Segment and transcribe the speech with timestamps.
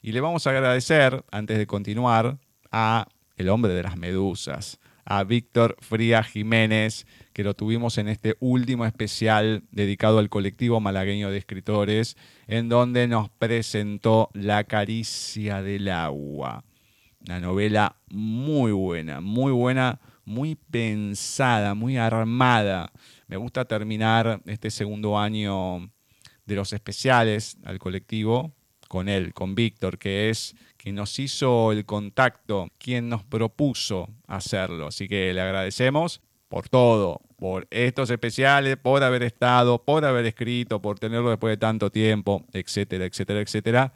[0.02, 2.38] Y le vamos a agradecer, antes de continuar,
[2.72, 3.06] a
[3.36, 4.78] el hombre de las medusas,
[5.10, 11.30] a Víctor Fría Jiménez, que lo tuvimos en este último especial dedicado al colectivo malagueño
[11.30, 12.16] de escritores,
[12.46, 16.62] en donde nos presentó La caricia del agua.
[17.26, 22.92] Una novela muy buena, muy buena, muy pensada, muy armada.
[23.26, 25.90] Me gusta terminar este segundo año
[26.46, 28.54] de los especiales al colectivo
[28.86, 34.86] con él, con Víctor, que es quien nos hizo el contacto, quien nos propuso hacerlo.
[34.86, 40.80] Así que le agradecemos por todo, por estos especiales, por haber estado, por haber escrito,
[40.80, 43.92] por tenerlo después de tanto tiempo, etcétera, etcétera, etcétera.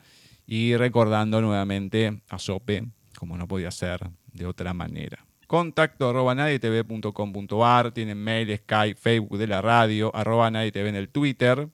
[0.47, 2.85] Y recordando nuevamente a Sope,
[3.19, 4.01] como no podía ser
[4.33, 5.25] de otra manera.
[5.47, 11.69] Contacto arroba nadietv.com.ar, tienen mail, Skype, Facebook de la radio, arroba nadietv en el Twitter.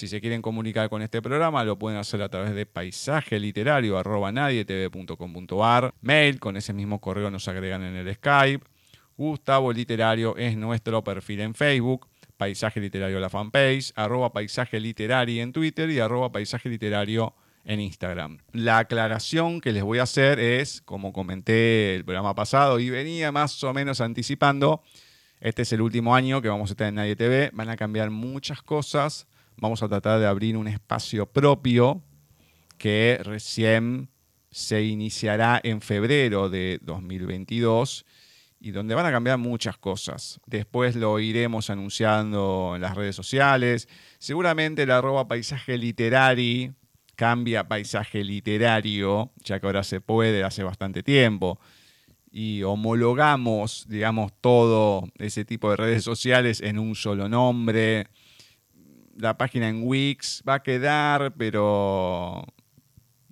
[0.00, 3.98] Si se quieren comunicar con este programa, lo pueden hacer a través de paisaje literario
[3.98, 4.32] arroba.
[6.00, 8.64] Mail, con ese mismo correo nos agregan en el Skype.
[9.18, 12.08] Gustavo Literario es nuestro perfil en Facebook,
[12.38, 17.34] Paisaje Literario la fanpage, arroba Paisaje Literario en Twitter y arroba Paisaje Literario
[17.66, 18.38] en Instagram.
[18.52, 23.32] La aclaración que les voy a hacer es, como comenté el programa pasado y venía
[23.32, 24.82] más o menos anticipando,
[25.40, 28.08] este es el último año que vamos a estar en Nadie TV, van a cambiar
[28.08, 29.26] muchas cosas,
[29.60, 32.02] vamos a tratar de abrir un espacio propio
[32.78, 34.08] que recién
[34.50, 38.04] se iniciará en febrero de 2022
[38.58, 40.40] y donde van a cambiar muchas cosas.
[40.46, 43.88] Después lo iremos anunciando en las redes sociales.
[44.18, 46.74] Seguramente el arroba paisaje literario
[47.14, 51.60] cambia paisaje literario, ya que ahora se puede hace bastante tiempo.
[52.30, 58.06] Y homologamos, digamos, todo ese tipo de redes sociales en un solo nombre.
[59.20, 62.42] La página en Wix va a quedar, pero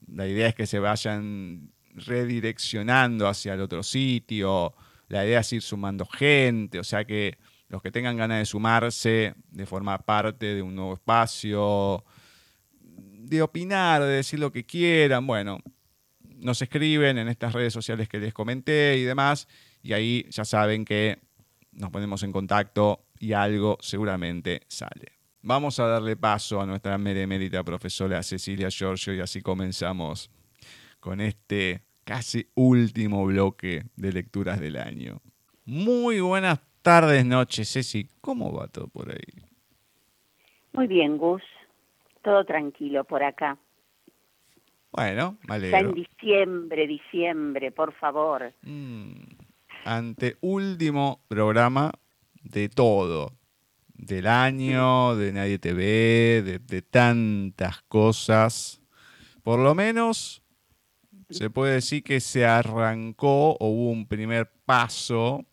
[0.07, 4.75] la idea es que se vayan redireccionando hacia el otro sitio.
[5.09, 7.39] La idea es ir sumando gente, o sea que
[7.71, 12.05] los que tengan ganas de sumarse, de formar parte de un nuevo espacio,
[12.83, 15.59] de opinar, de decir lo que quieran, bueno,
[16.21, 19.49] nos escriben en estas redes sociales que les comenté y demás,
[19.83, 21.19] y ahí ya saben que
[21.73, 25.18] nos ponemos en contacto y algo seguramente sale.
[25.43, 30.31] Vamos a darle paso a nuestra meremérita profesora Cecilia Giorgio y así comenzamos
[31.01, 35.21] con este casi último bloque de lecturas del año.
[35.65, 38.09] Muy buenas tardes, noches, Ceci.
[38.21, 39.45] ¿Cómo va todo por ahí?
[40.73, 41.43] Muy bien, Gus
[42.29, 43.57] todo tranquilo por acá.
[44.93, 45.71] Bueno, vale.
[45.71, 48.53] Ya en diciembre, diciembre, por favor.
[48.63, 49.15] Mm,
[49.87, 51.93] ante último programa
[52.43, 53.33] de todo.
[53.99, 58.81] Del año, de Nadie te ve, de, tantas cosas.
[59.43, 60.43] Por lo menos
[61.29, 65.45] se puede decir que se arrancó o hubo un primer paso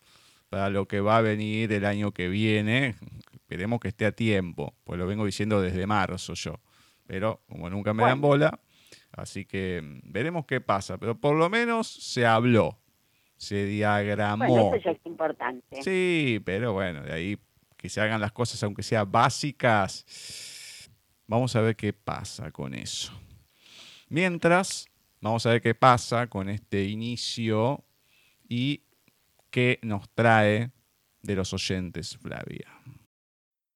[0.50, 2.95] para lo que va a venir el año que viene.
[3.33, 6.62] Esperemos que esté a tiempo, pues lo vengo diciendo desde marzo yo
[7.06, 8.59] pero como nunca me dan bola,
[9.12, 12.80] así que veremos qué pasa, pero por lo menos se habló,
[13.38, 14.47] se diagramó.
[14.47, 15.81] Bueno, eso ya es importante.
[15.81, 17.38] Sí, pero bueno, de ahí
[17.77, 20.06] que se hagan las cosas, aunque sean básicas,
[21.27, 23.13] vamos a ver qué pasa con eso.
[24.10, 24.88] Mientras,
[25.22, 27.83] vamos a ver qué pasa con este inicio
[28.48, 28.83] y
[29.50, 30.72] qué nos trae
[31.22, 32.75] de los oyentes, Flavia.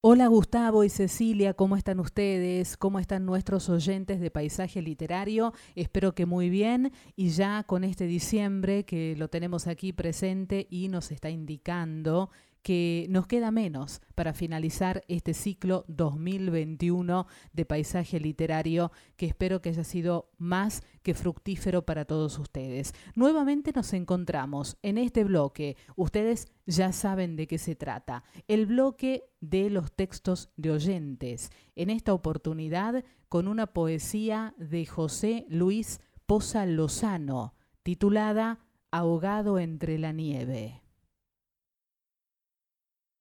[0.01, 2.77] Hola Gustavo y Cecilia, ¿cómo están ustedes?
[2.77, 5.51] ¿Cómo están nuestros oyentes de paisaje literario?
[5.75, 10.87] Espero que muy bien y ya con este diciembre que lo tenemos aquí presente y
[10.87, 12.29] nos está indicando
[12.61, 19.69] que nos queda menos para finalizar este ciclo 2021 de paisaje literario que espero que
[19.69, 22.93] haya sido más que fructífero para todos ustedes.
[23.15, 29.23] Nuevamente nos encontramos en este bloque, ustedes ya saben de qué se trata, el bloque
[29.39, 36.65] de los textos de oyentes, en esta oportunidad con una poesía de José Luis Poza
[36.65, 37.53] Lozano,
[37.83, 38.59] titulada
[38.91, 40.81] Ahogado entre la nieve.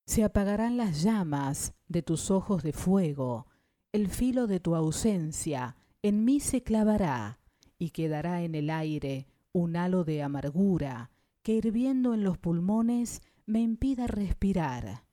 [0.09, 3.47] Se apagarán las llamas de tus ojos de fuego,
[3.93, 7.41] el filo de tu ausencia en mí se clavará
[7.79, 11.11] y quedará en el aire un halo de amargura
[11.43, 15.05] que hirviendo en los pulmones me impida respirar.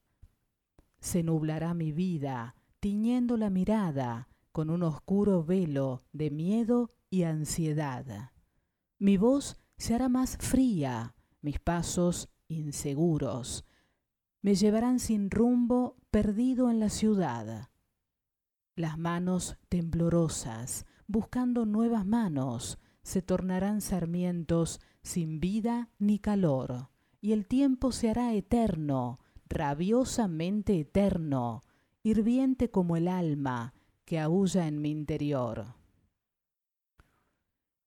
[1.02, 8.32] Se nublará mi vida, tiñendo la mirada con un oscuro velo de miedo y ansiedad.
[8.98, 13.66] Mi voz se hará más fría, mis pasos inseguros,
[14.46, 17.72] me llevarán sin rumbo perdido en la ciudad.
[18.76, 27.48] Las manos temblorosas, buscando nuevas manos, se tornarán sarmientos sin vida ni calor, y el
[27.48, 31.64] tiempo se hará eterno, rabiosamente eterno,
[32.04, 33.74] hirviente como el alma
[34.06, 35.74] que aúlla en mi interior.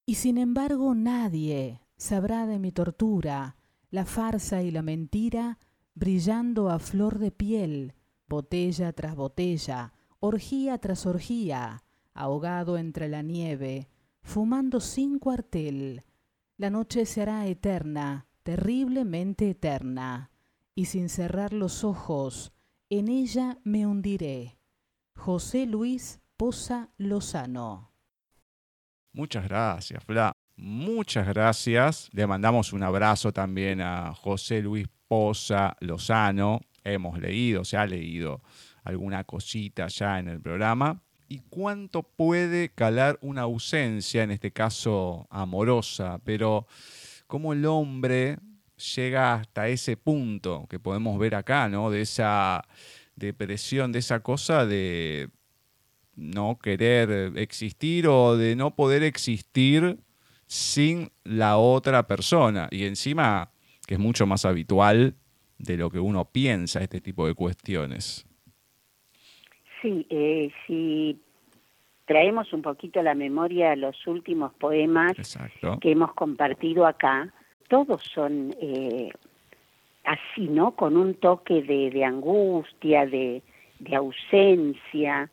[0.07, 3.55] Y sin embargo nadie sabrá de mi tortura,
[3.91, 5.61] la farsa y la mentira
[5.99, 7.95] brillando a flor de piel,
[8.28, 11.83] botella tras botella, orgía tras orgía,
[12.14, 13.88] ahogado entre la nieve,
[14.23, 16.05] fumando sin cuartel.
[16.57, 20.31] La noche será eterna, terriblemente eterna,
[20.75, 22.52] y sin cerrar los ojos,
[22.90, 24.59] en ella me hundiré.
[25.17, 27.93] José Luis Poza Lozano.
[29.12, 30.33] Muchas gracias, Fla.
[30.57, 32.09] Muchas gracias.
[32.12, 36.61] Le mandamos un abrazo también a José Luis Poza Lozano.
[36.85, 38.43] Hemos leído, se ha leído
[38.85, 41.03] alguna cosita ya en el programa.
[41.29, 46.21] ¿Y cuánto puede calar una ausencia, en este caso amorosa?
[46.25, 46.67] Pero
[47.27, 48.38] cómo el hombre
[48.95, 51.91] llega hasta ese punto que podemos ver acá, ¿no?
[51.91, 52.65] De esa
[53.17, 55.29] depresión, de esa cosa de
[56.15, 59.99] no querer existir o de no poder existir
[60.47, 62.69] sin la otra persona.
[62.71, 63.53] Y encima,
[63.88, 65.14] que es mucho más habitual
[65.59, 68.26] de lo que uno piensa este tipo de cuestiones.
[69.80, 71.18] Sí, eh, si
[72.04, 75.14] traemos un poquito a la memoria los últimos poemas
[75.80, 77.33] que hemos compartido acá,
[77.68, 79.09] todos son eh,
[80.04, 80.73] así, ¿no?
[80.73, 83.42] Con un toque de, angustia, de,
[83.97, 85.30] ausencia.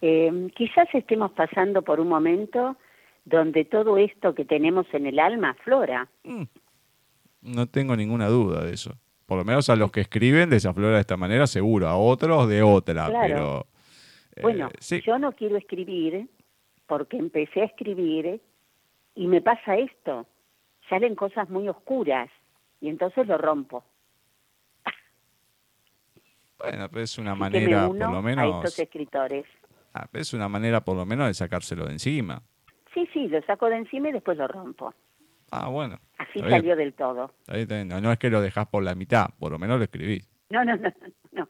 [0.00, 2.76] Eh, quizás estemos pasando por un momento
[3.24, 6.08] donde todo esto que tenemos en el alma aflora.
[6.22, 6.44] Mm.
[7.42, 8.96] No tengo ninguna duda de eso.
[9.26, 11.88] Por lo menos a los que escriben desaflora de esta manera, seguro.
[11.88, 13.66] A otros de otra, pero...
[14.36, 14.70] Eh, bueno,
[15.04, 16.28] yo no quiero escribir
[16.86, 18.40] porque empecé a escribir
[19.14, 20.26] y me pasa esto.
[20.88, 22.28] Salen cosas muy oscuras
[22.80, 23.84] y entonces lo rompo.
[26.58, 28.44] Bueno, pero es una manera, por lo menos.
[28.44, 29.46] A estos escritores.
[29.94, 32.42] Ah, es una manera, por lo menos, de sacárselo de encima.
[32.92, 34.92] Sí, sí, lo saco de encima y después lo rompo.
[35.50, 35.98] Ah, bueno.
[36.20, 37.32] Así salió del todo.
[37.86, 40.28] No, no, es que lo dejas por la mitad, por lo menos lo escribís.
[40.50, 40.92] No, no, no,
[41.32, 41.48] no.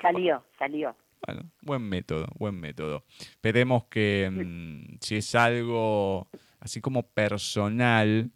[0.00, 0.96] Salió, salió.
[1.26, 3.04] Bueno, buen método, buen método.
[3.20, 8.30] Esperemos que mm, si es algo así como personal,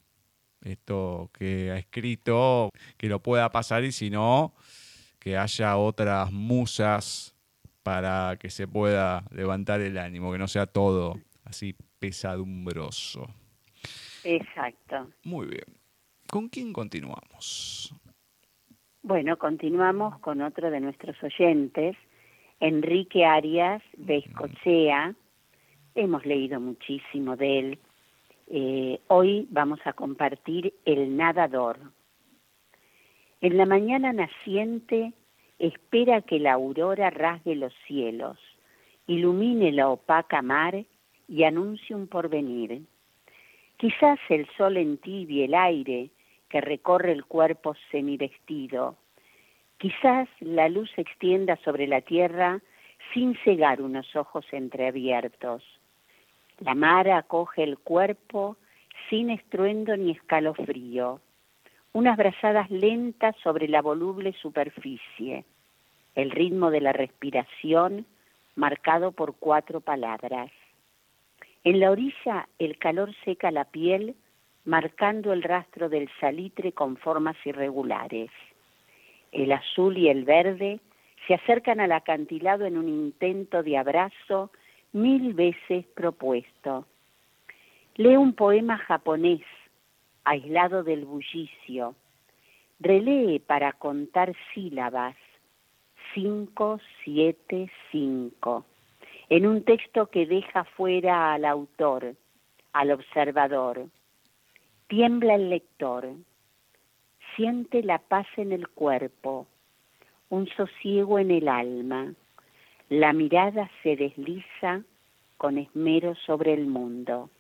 [0.61, 4.55] esto que ha escrito, que lo pueda pasar y si no,
[5.19, 7.35] que haya otras musas
[7.83, 13.35] para que se pueda levantar el ánimo, que no sea todo así pesadumbroso.
[14.25, 15.11] Exacto.
[15.25, 15.64] Muy bien.
[16.28, 17.95] ¿Con quién continuamos?
[19.02, 21.95] Bueno, continuamos con otro de nuestros oyentes,
[22.59, 25.14] Enrique Arias de Escochea.
[25.95, 27.78] Hemos leído muchísimo de él.
[28.47, 31.78] Eh, hoy vamos a compartir El Nadador.
[33.40, 35.12] En la mañana naciente
[35.59, 38.38] espera que la aurora rasgue los cielos,
[39.07, 40.85] ilumine la opaca mar
[41.28, 42.83] y anuncie un porvenir.
[43.76, 46.11] Quizás el sol entibie el aire
[46.49, 48.97] que recorre el cuerpo semivestido.
[49.78, 52.61] Quizás la luz se extienda sobre la tierra
[53.12, 55.62] sin cegar unos ojos entreabiertos.
[56.61, 58.57] La mar acoge el cuerpo
[59.11, 61.21] sin estruendo ni escalofrío
[61.95, 65.45] unas brazadas lentas sobre la voluble superficie,
[66.16, 68.04] el ritmo de la respiración
[68.57, 70.50] marcado por cuatro palabras.
[71.64, 74.14] En la orilla el calor seca la piel,
[74.66, 78.30] marcando el rastro del salitre con formas irregulares.
[79.33, 80.80] El azul y el verde
[81.26, 84.50] se acercan al acantilado en un intento de abrazo
[84.92, 86.87] mil veces propuesto.
[87.97, 89.42] Lee un poema japonés
[90.25, 91.94] aislado del bullicio.
[92.78, 95.16] Relee para contar sílabas.
[96.12, 98.66] Cinco, siete, cinco.
[99.28, 102.14] En un texto que deja fuera al autor,
[102.73, 103.87] al observador.
[104.88, 106.09] Tiembla el lector.
[107.35, 109.47] Siente la paz en el cuerpo,
[110.28, 112.12] un sosiego en el alma.
[112.88, 114.83] La mirada se desliza
[115.37, 117.31] con esmero sobre el mundo.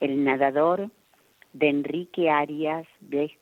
[0.00, 0.90] El nadador
[1.54, 3.32] de Enrique Arias de.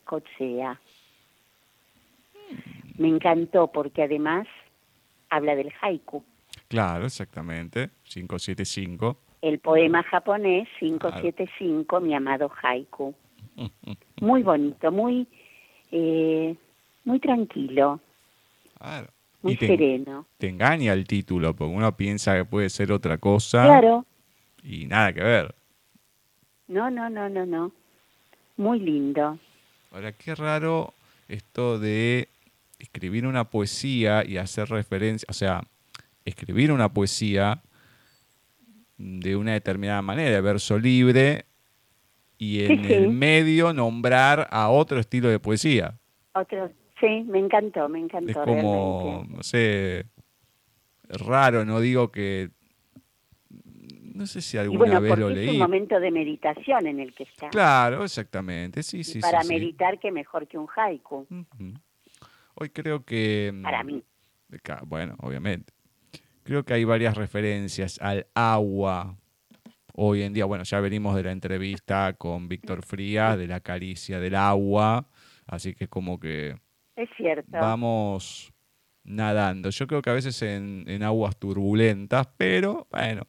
[2.99, 4.47] Me encantó porque además
[5.29, 6.23] habla del haiku.
[6.73, 9.19] Claro, exactamente, 575.
[9.43, 13.15] El poema japonés 575, mi amado haiku.
[14.23, 15.27] Muy bonito, muy,
[15.91, 16.57] eh,
[17.05, 18.01] muy tranquilo.
[19.43, 20.27] Muy sereno.
[20.39, 23.65] Te engaña el título, porque uno piensa que puede ser otra cosa.
[23.65, 24.07] Claro.
[24.63, 25.55] Y nada que ver.
[26.69, 27.73] No, no, no, no, no.
[28.57, 29.39] Muy lindo.
[29.91, 30.95] Ahora, qué raro
[31.29, 32.31] esto de
[32.79, 35.65] escribir una poesía y hacer referencia, o sea,
[36.25, 37.63] escribir una poesía
[38.97, 41.47] de una determinada manera, verso libre,
[42.39, 45.99] y en el medio nombrar a otro estilo de poesía.
[46.35, 48.31] Otro, sí, me encantó, me encantó.
[48.31, 50.07] Es como, no sé,
[51.09, 52.51] raro, no digo que
[54.15, 55.49] no sé si alguna vez lo leí.
[55.49, 57.49] Es un momento de meditación en el que está.
[57.49, 59.21] Claro, exactamente, sí, sí.
[59.21, 61.27] para meditar, que mejor que un haiku.
[62.55, 63.51] Hoy creo que.
[63.53, 64.03] Mm, para mí.
[64.87, 65.72] Bueno, obviamente.
[66.45, 69.17] Creo que hay varias referencias al agua.
[69.95, 74.19] Hoy en día, bueno, ya venimos de la entrevista con Víctor Frías, de la caricia
[74.19, 75.07] del agua.
[75.47, 76.57] Así que como que.
[76.97, 77.51] Es cierto.
[77.53, 78.53] Vamos
[79.05, 79.71] nadando.
[79.71, 83.27] Yo creo que a veces en, en aguas turbulentas, pero bueno,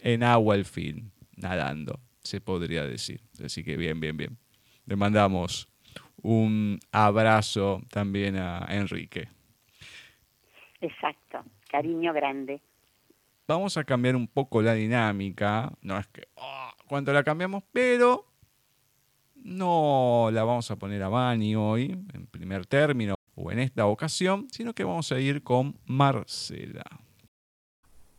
[0.00, 3.20] en agua el fin, nadando, se podría decir.
[3.44, 4.38] Así que bien, bien, bien.
[4.86, 5.68] Le mandamos
[6.22, 9.28] un abrazo también a Enrique.
[10.80, 12.60] exacto, cariño grande.
[13.48, 18.26] Vamos a cambiar un poco la dinámica, no es que oh, cuando la cambiamos, pero
[19.34, 24.48] no la vamos a poner a Bani hoy, en primer término, o en esta ocasión,
[24.50, 26.84] sino que vamos a ir con Marcela.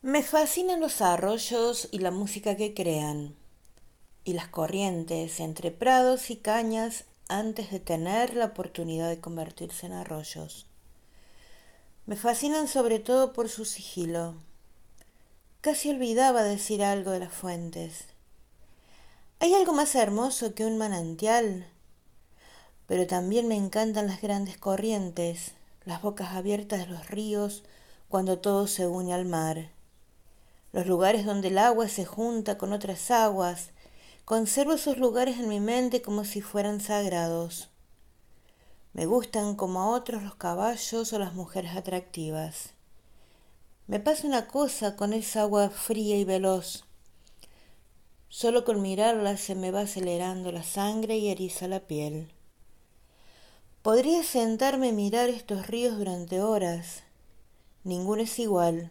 [0.01, 3.36] Me fascinan los arroyos y la música que crean,
[4.24, 9.94] y las corrientes entre prados y cañas antes de tener la oportunidad de convertirse en
[9.94, 10.67] arroyos.
[12.08, 14.34] Me fascinan sobre todo por su sigilo.
[15.62, 18.06] Casi olvidaba decir algo de las fuentes.
[19.40, 21.68] Hay algo más hermoso que un manantial,
[22.88, 25.52] pero también me encantan las grandes corrientes,
[25.86, 27.64] las bocas abiertas de los ríos
[28.10, 29.70] cuando todo se une al mar,
[30.74, 33.70] los lugares donde el agua se junta con otras aguas
[34.28, 37.70] Conservo esos lugares en mi mente como si fueran sagrados.
[38.98, 42.72] Me gustan como a otros los caballos o las mujeres atractivas.
[43.86, 46.84] Me pasa una cosa con esa agua fría y veloz.
[48.27, 52.34] Solo con mirarla se me va acelerando la sangre y eriza la piel.
[53.84, 57.04] Podría sentarme y mirar estos ríos durante horas.
[57.84, 58.89] Ninguno es igual.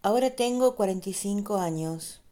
[0.00, 2.22] Ahora tengo 45 años.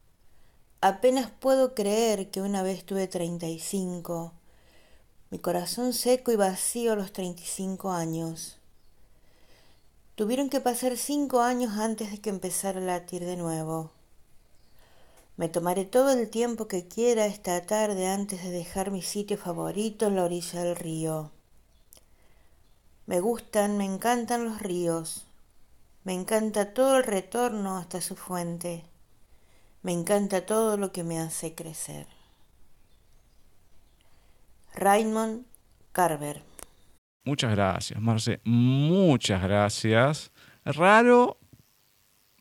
[0.81, 4.33] Apenas puedo creer que una vez tuve treinta y cinco.
[5.31, 8.57] Mi corazón seco y vacío a los treinta y cinco años.
[10.15, 13.91] Tuvieron que pasar cinco años antes de que empezara a latir de nuevo.
[15.37, 20.07] Me tomaré todo el tiempo que quiera esta tarde antes de dejar mi sitio favorito
[20.07, 21.31] en la orilla del río.
[23.07, 25.27] Me gustan, me encantan los ríos.
[26.05, 28.83] Me encanta todo el retorno hasta su fuente.
[29.83, 32.07] Me encanta todo lo que me hace crecer.
[34.79, 35.45] Raymond
[35.91, 36.41] Carver.
[37.25, 38.41] Muchas gracias, Marce.
[38.45, 40.31] Muchas gracias.
[40.65, 41.39] Raro,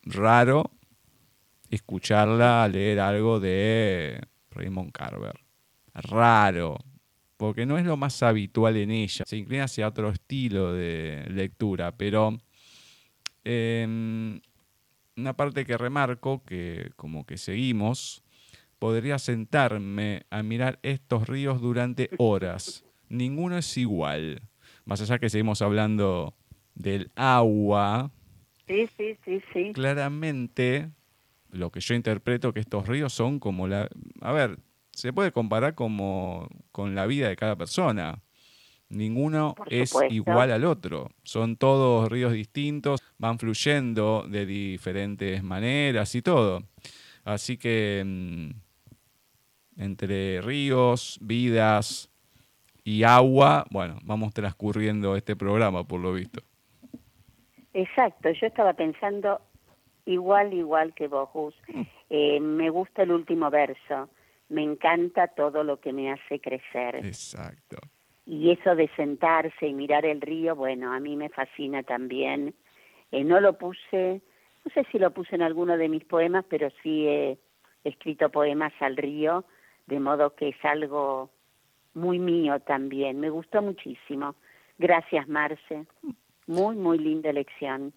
[0.02, 0.70] raro
[1.68, 5.40] escucharla leer algo de Raymond Carver.
[5.94, 6.78] Raro,
[7.36, 9.24] porque no es lo más habitual en ella.
[9.26, 12.38] Se inclina hacia otro estilo de lectura, pero
[13.42, 14.40] em,
[15.16, 18.22] una parte que remarco, que como que seguimos,
[18.78, 22.84] podría sentarme a mirar estos ríos durante horas.
[23.08, 24.42] Ninguno es igual.
[24.84, 26.34] Más allá que seguimos hablando
[26.74, 28.10] del agua.
[28.66, 29.72] Sí, sí, sí, sí.
[29.72, 30.90] Claramente,
[31.50, 33.88] lo que yo interpreto que estos ríos son como la...
[34.20, 34.58] A ver,
[34.92, 38.22] se puede comparar como con la vida de cada persona.
[38.90, 41.10] Ninguno es igual al otro.
[41.22, 46.64] Son todos ríos distintos, van fluyendo de diferentes maneras y todo.
[47.24, 48.50] Así que mm,
[49.78, 52.10] entre ríos, vidas
[52.84, 56.42] y agua, bueno, vamos transcurriendo este programa por lo visto.
[57.72, 59.40] Exacto, yo estaba pensando
[60.04, 61.82] igual, igual que vos, mm.
[62.10, 64.10] eh, me gusta el último verso.
[64.50, 66.96] Me encanta todo lo que me hace crecer.
[66.96, 67.78] Exacto
[68.28, 72.54] y eso de sentarse y mirar el río, bueno, a mí me fascina también.
[73.10, 74.20] Eh, no lo puse,
[74.64, 77.38] no sé si lo puse en alguno de mis poemas, pero sí he
[77.84, 79.46] escrito poemas al río,
[79.88, 81.30] de modo que es algo
[81.94, 83.18] muy mío también.
[83.20, 84.34] Me gustó muchísimo.
[84.78, 85.86] Gracias, Marce.
[86.46, 87.92] Muy, muy linda elección.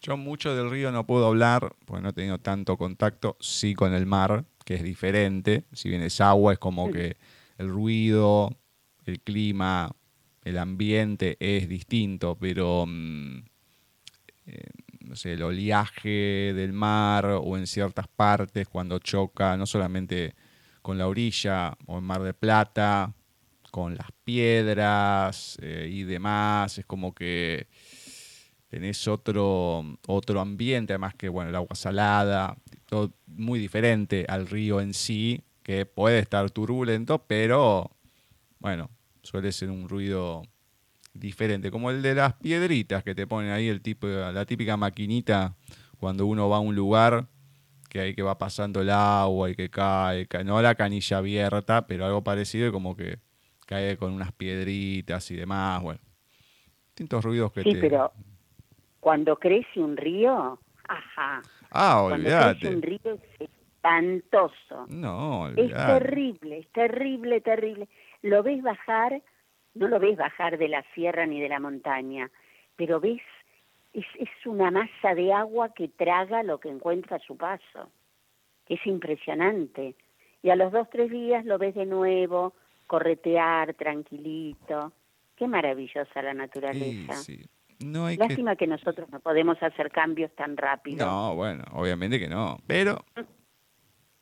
[0.00, 3.94] Yo mucho del río no puedo hablar, porque no he tenido tanto contacto, sí con
[3.94, 5.64] el mar, que es diferente.
[5.72, 7.16] Si bien es agua, es como que
[7.58, 8.50] el ruido,
[9.06, 9.90] el clima,
[10.42, 13.44] el ambiente es distinto, pero mm,
[14.46, 14.70] eh,
[15.04, 20.34] no sé, el oleaje del mar o en ciertas partes cuando choca, no solamente
[20.82, 23.14] con la orilla o en Mar de Plata,
[23.70, 27.68] con las piedras eh, y demás, es como que
[28.68, 34.80] tenés otro, otro ambiente, además que bueno, el agua salada, todo muy diferente al río
[34.80, 37.90] en sí, que puede estar turbulento, pero
[38.58, 38.90] bueno,
[39.22, 40.42] suele ser un ruido
[41.14, 45.54] diferente, como el de las piedritas que te ponen ahí, el tipo, la típica maquinita
[45.98, 47.28] cuando uno va a un lugar
[47.92, 52.06] que hay que va pasando el agua y que cae, no la canilla abierta, pero
[52.06, 53.18] algo parecido como que
[53.66, 56.00] cae con unas piedritas y demás, bueno,
[56.86, 58.10] distintos ruidos que sí, pero
[58.98, 61.42] cuando crece un río, ajá.
[61.70, 62.32] Ah, olvídate.
[62.38, 64.86] Cuando crece un río es espantoso.
[64.88, 67.88] No, Es terrible, es terrible, terrible
[68.22, 69.20] lo ves bajar,
[69.74, 72.30] no lo ves bajar de la sierra ni de la montaña,
[72.76, 73.20] pero ves,
[73.92, 77.90] es, es una masa de agua que traga lo que encuentra a su paso.
[78.68, 79.96] Es impresionante.
[80.42, 82.54] Y a los dos, tres días lo ves de nuevo,
[82.86, 84.92] corretear tranquilito.
[85.36, 87.14] Qué maravillosa la naturaleza.
[87.14, 87.44] Sí,
[87.80, 88.24] no hay que...
[88.24, 88.66] Lástima que...
[88.66, 91.06] nosotros no podemos hacer cambios tan rápido.
[91.06, 92.58] No, bueno, obviamente que no.
[92.66, 93.04] Pero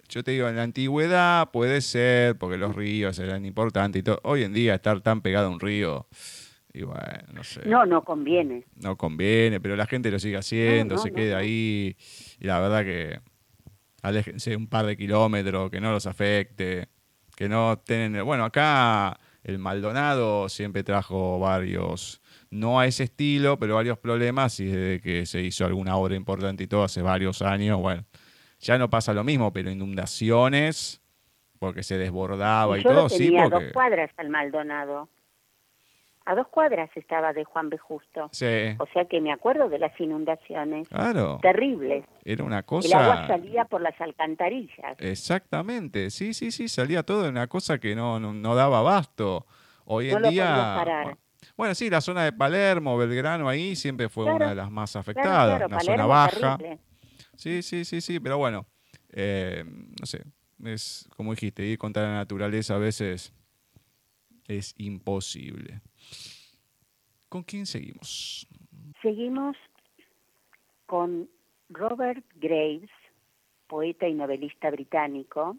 [0.09, 4.21] yo te digo, en la antigüedad puede ser, porque los ríos eran importantes y todo.
[4.25, 6.07] Hoy en día estar tan pegado a un río,
[6.73, 7.03] y bueno,
[7.33, 7.63] no sé.
[7.67, 8.65] No, no conviene.
[8.77, 11.97] No conviene, pero la gente lo sigue haciendo, se queda ahí.
[12.39, 13.21] Y la verdad que
[14.03, 16.89] aléjense un par de kilómetros, que no los afecte,
[17.37, 18.25] que no tienen...
[18.25, 24.67] Bueno, acá el Maldonado siempre trajo varios, no a ese estilo, pero varios problemas y
[24.67, 28.05] desde que se hizo alguna obra importante y todo hace varios años, bueno,
[28.61, 31.03] ya no pasa lo mismo, pero inundaciones,
[31.59, 33.31] porque se desbordaba y, todo, sí.
[33.31, 33.65] Porque...
[33.65, 35.09] dos cuadras al Maldonado
[36.27, 37.79] a dos cuadras estaba de Juan B.
[37.79, 38.29] Justo.
[38.33, 38.77] Sí.
[38.79, 40.89] O sea que me acuerdo de las inundaciones.
[40.89, 41.39] Claro.
[41.43, 42.05] Terribles.
[42.25, 42.89] Era una cosa...
[42.89, 44.97] El agua salía por las alcantarillas.
[44.99, 49.47] Exactamente, sí, sí, sí, salía todo de una cosa que no, no, daba abasto.
[49.85, 51.17] Hoy en día...
[51.57, 55.63] Bueno, sí, la zona de Palermo, Belgrano, ahí siempre fue una de las más afectadas,
[55.67, 56.59] una zona baja.
[57.37, 58.67] Sí, sí, sí, sí, pero bueno,
[59.11, 60.23] eh, no sé,
[60.65, 63.33] es como dijiste, ir contra la naturaleza a veces
[64.47, 65.81] es imposible.
[67.31, 68.47] ¿Con quién seguimos?
[69.01, 69.57] Seguimos
[70.87, 71.31] con
[71.69, 72.91] Robert Graves,
[73.69, 75.57] poeta y novelista británico,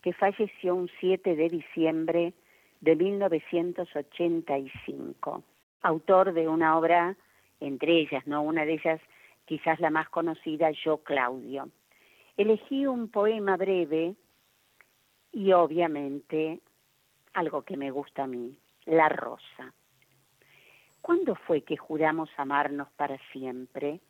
[0.00, 2.34] que falleció un 7 de diciembre
[2.80, 5.42] de 1985,
[5.82, 7.16] autor de una obra,
[7.58, 8.42] entre ellas, ¿no?
[8.42, 9.00] Una de ellas,
[9.44, 11.68] quizás la más conocida, Yo Claudio.
[12.36, 14.14] Elegí un poema breve
[15.32, 16.60] y obviamente
[17.32, 19.74] algo que me gusta a mí, La Rosa.
[21.02, 24.00] ¿Cuándo fue que juramos amarnos para siempre?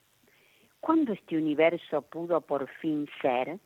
[0.78, 3.58] ¿Cuándo este universo pudo por fin ser?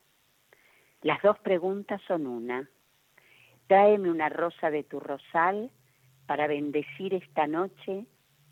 [1.03, 2.71] Las dos preguntas son una.
[3.67, 5.71] Tráeme una rosa de tu rosal
[6.27, 8.07] para bendecir esta noche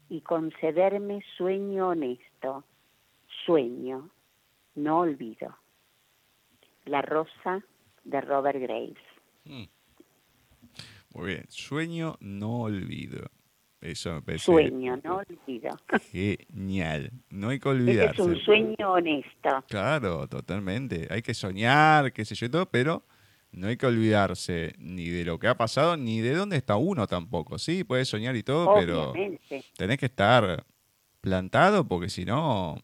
[0.09, 2.65] y concederme sueño honesto,
[3.47, 4.11] sueño,
[4.75, 5.57] no olvido.
[6.85, 7.63] La rosa
[8.05, 8.99] de Robert Graves.
[9.45, 9.65] Mm.
[11.15, 13.31] Muy bien, sueño, no olvido.
[13.85, 14.47] Eso me parece.
[14.47, 15.69] Sueño, no olvido.
[16.11, 17.13] Genial.
[17.29, 18.23] No hay que olvidarse.
[18.23, 19.63] es un sueño honesto.
[19.69, 21.07] Claro, totalmente.
[21.11, 23.05] Hay que soñar, qué sé yo, todo, pero
[23.53, 27.07] no hay que olvidarse ni de lo que ha pasado, ni de dónde está uno
[27.07, 27.59] tampoco.
[27.59, 29.13] Sí, puedes soñar y todo, pero
[29.77, 30.65] tenés que estar
[31.21, 32.81] plantado porque si no,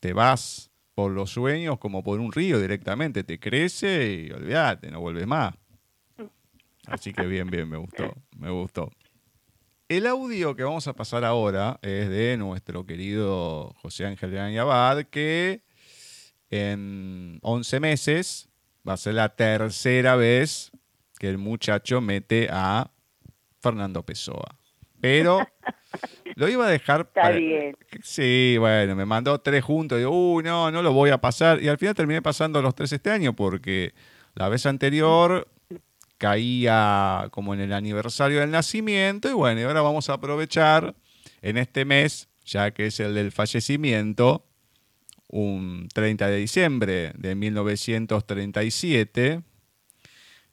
[0.00, 3.22] te vas por los sueños como por un río directamente.
[3.22, 5.54] Te crece y olvídate, no vuelves más.
[6.86, 8.90] Así que bien, bien, me gustó, me gustó.
[9.90, 15.64] El audio que vamos a pasar ahora es de nuestro querido José Ángel Abad, que
[16.48, 18.48] en 11 meses
[18.88, 20.70] va a ser la tercera vez
[21.18, 22.88] que el muchacho mete a
[23.58, 24.56] Fernando Pessoa.
[25.00, 25.44] Pero
[26.36, 27.76] lo iba a dejar Está bien.
[28.00, 29.98] Sí, bueno, me mandó tres juntos.
[29.98, 31.60] Digo, uy, no, no lo voy a pasar.
[31.60, 33.92] Y al final terminé pasando los tres este año porque
[34.36, 35.48] la vez anterior
[36.20, 40.94] caía como en el aniversario del nacimiento y bueno, y ahora vamos a aprovechar
[41.40, 44.46] en este mes, ya que es el del fallecimiento,
[45.28, 49.42] un 30 de diciembre de 1937.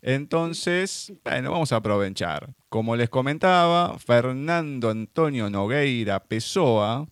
[0.01, 2.53] Entonces, bueno, vamos a aprovechar.
[2.69, 7.09] Como les comentaba, Fernando Antonio Nogueira Pessoa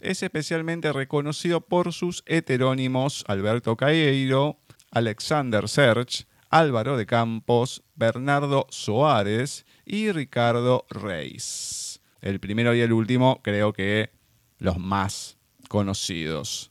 [0.00, 4.58] es especialmente reconocido por sus heterónimos Alberto Caeiro,
[4.90, 12.00] Alexander Serge, Álvaro de Campos, Bernardo Soares y Ricardo Reis.
[12.20, 14.10] El primero y el último creo que
[14.58, 15.36] los más
[15.68, 16.70] conocidos.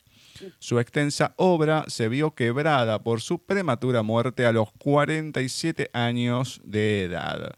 [0.60, 7.04] Su extensa obra se vio quebrada por su prematura muerte a los 47 años de
[7.04, 7.56] edad.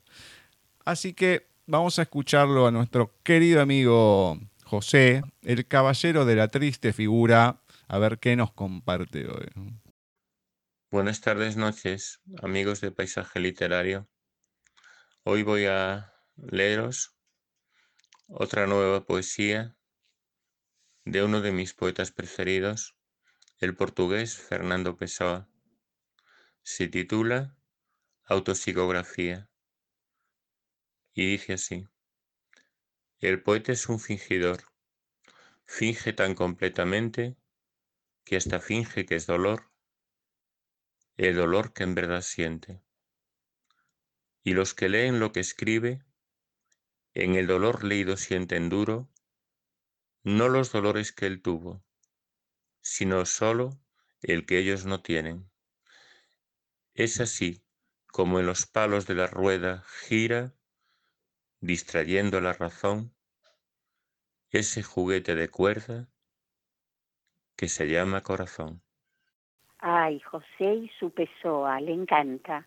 [0.86, 6.94] Así que vamos a escucharlo a nuestro querido amigo José, el caballero de la triste
[6.94, 9.48] figura, a ver qué nos comparte hoy.
[10.90, 14.08] Buenas tardes, noches, amigos de Paisaje Literario.
[15.24, 17.14] Hoy voy a leeros
[18.28, 19.76] otra nueva poesía
[21.04, 22.96] de uno de mis poetas preferidos,
[23.58, 25.50] el portugués Fernando Pessoa.
[26.64, 27.58] Se titula
[28.24, 29.50] Autopsicografía
[31.14, 31.86] y dice así.
[33.20, 34.64] El poeta es un fingidor.
[35.66, 37.36] Finge tan completamente
[38.24, 39.70] que hasta finge que es dolor
[41.18, 42.82] el dolor que en verdad siente.
[44.44, 46.06] Y los que leen lo que escribe,
[47.14, 49.10] en el dolor leído sienten duro,
[50.24, 51.84] no los dolores que él tuvo,
[52.82, 53.80] sino solo
[54.22, 55.50] el que ellos no tienen.
[56.94, 57.64] Es así
[58.08, 60.56] como en los palos de la rueda gira,
[61.60, 63.16] distrayendo la razón,
[64.50, 66.10] ese juguete de cuerda
[67.56, 68.87] que se llama corazón.
[70.08, 72.66] Ay, José y su Pessoa, le encanta,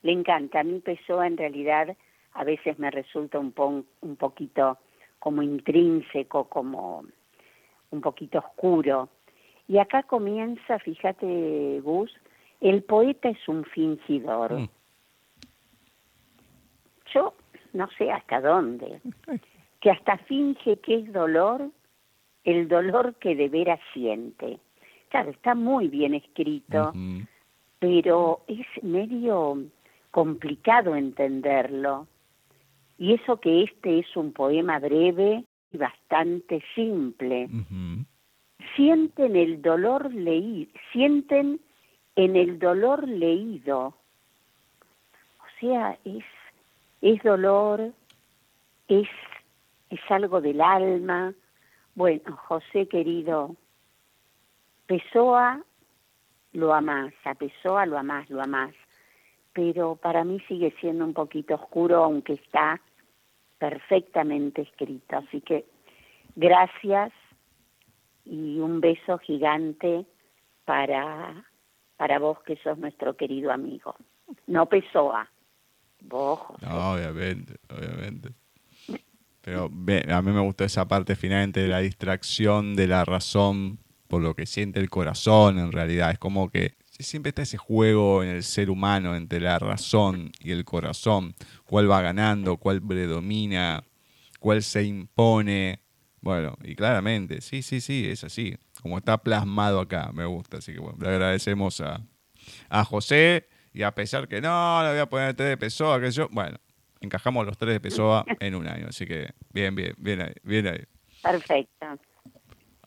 [0.00, 0.60] le encanta.
[0.60, 1.94] A mí Pessoa en realidad
[2.32, 3.52] a veces me resulta un,
[4.00, 4.78] un poquito
[5.18, 7.04] como intrínseco, como
[7.90, 9.10] un poquito oscuro.
[9.66, 12.10] Y acá comienza, fíjate, Gus,
[12.62, 14.54] el poeta es un fingidor.
[14.54, 14.68] Mm.
[17.12, 17.34] Yo
[17.74, 19.02] no sé hasta dónde,
[19.80, 21.70] que hasta finge que es dolor
[22.44, 24.58] el dolor que de veras siente.
[25.08, 26.92] Claro, está muy bien escrito,
[27.78, 29.64] pero es medio
[30.10, 32.06] complicado entenderlo.
[32.98, 37.48] Y eso que este es un poema breve y bastante simple.
[38.76, 41.60] Sienten el dolor leído, sienten
[42.16, 43.94] en el dolor leído.
[45.38, 46.24] O sea, es,
[47.00, 47.92] es dolor,
[48.88, 49.08] es,
[49.90, 51.32] es algo del alma.
[51.94, 53.54] Bueno, José querido,
[54.88, 55.62] Pessoa
[56.52, 58.74] lo amás, a Pessoa lo amás, lo amás,
[59.52, 62.80] pero para mí sigue siendo un poquito oscuro, aunque está
[63.58, 65.18] perfectamente escrito.
[65.18, 65.66] Así que
[66.36, 67.12] gracias
[68.24, 70.06] y un beso gigante
[70.64, 71.44] para,
[71.98, 73.94] para vos que sos nuestro querido amigo.
[74.46, 75.28] No Pessoa,
[76.00, 76.40] vos.
[76.66, 78.30] obviamente, obviamente.
[79.42, 84.22] Pero a mí me gustó esa parte final entre la distracción de la razón por
[84.22, 86.10] lo que siente el corazón en realidad.
[86.10, 90.50] Es como que siempre está ese juego en el ser humano entre la razón y
[90.50, 91.34] el corazón.
[91.64, 93.84] Cuál va ganando, cuál predomina,
[94.40, 95.82] cuál se impone.
[96.20, 98.56] Bueno, y claramente, sí, sí, sí, es así.
[98.82, 100.58] Como está plasmado acá, me gusta.
[100.58, 102.00] Así que bueno, le agradecemos a,
[102.68, 106.10] a José y a pesar que no, le voy a poner tres de Pessoa, que
[106.10, 106.58] yo, bueno,
[107.00, 108.86] encajamos los tres de Pessoa en un año.
[108.88, 110.84] Así que bien, bien, bien ahí, bien ahí.
[111.22, 111.98] Perfecto.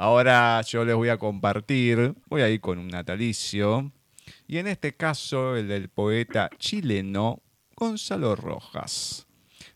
[0.01, 3.91] Ahora yo les voy a compartir, voy a ir con un natalicio,
[4.47, 7.43] y en este caso el del poeta chileno
[7.75, 9.27] Gonzalo Rojas.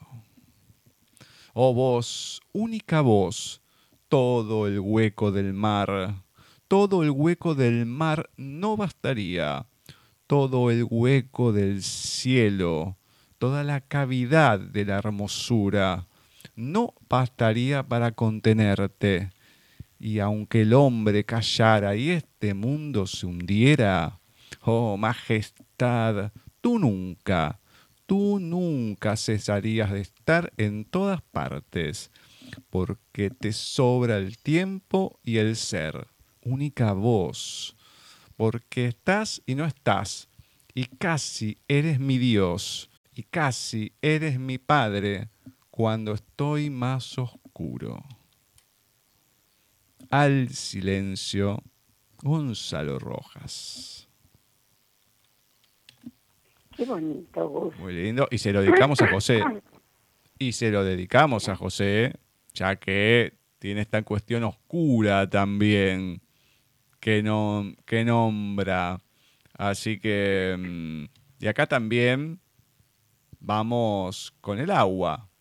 [1.53, 3.61] Oh voz, única voz,
[4.07, 6.23] todo el hueco del mar,
[6.67, 9.67] todo el hueco del mar no bastaría,
[10.27, 12.97] todo el hueco del cielo,
[13.37, 16.07] toda la cavidad de la hermosura,
[16.55, 19.31] no bastaría para contenerte.
[19.99, 24.19] Y aunque el hombre callara y este mundo se hundiera,
[24.61, 27.59] oh majestad, tú nunca,
[28.05, 32.11] tú nunca cesarías de estar en todas partes,
[32.69, 36.07] porque te sobra el tiempo y el ser,
[36.41, 37.75] única voz,
[38.35, 40.27] porque estás y no estás,
[40.73, 45.29] y casi eres mi Dios, y casi eres mi Padre,
[45.75, 48.05] cuando estoy más oscuro.
[50.11, 51.63] Al silencio,
[52.21, 54.07] Gonzalo Rojas.
[56.77, 58.27] Qué bonito, Muy lindo.
[58.29, 59.41] Y se lo dedicamos a José.
[60.37, 62.17] Y se lo dedicamos a José,
[62.53, 66.21] ya que tiene esta cuestión oscura también
[66.99, 69.01] que, no, que nombra.
[69.57, 71.05] Así que, mm,
[71.43, 72.39] y acá también
[73.39, 75.31] vamos con el agua,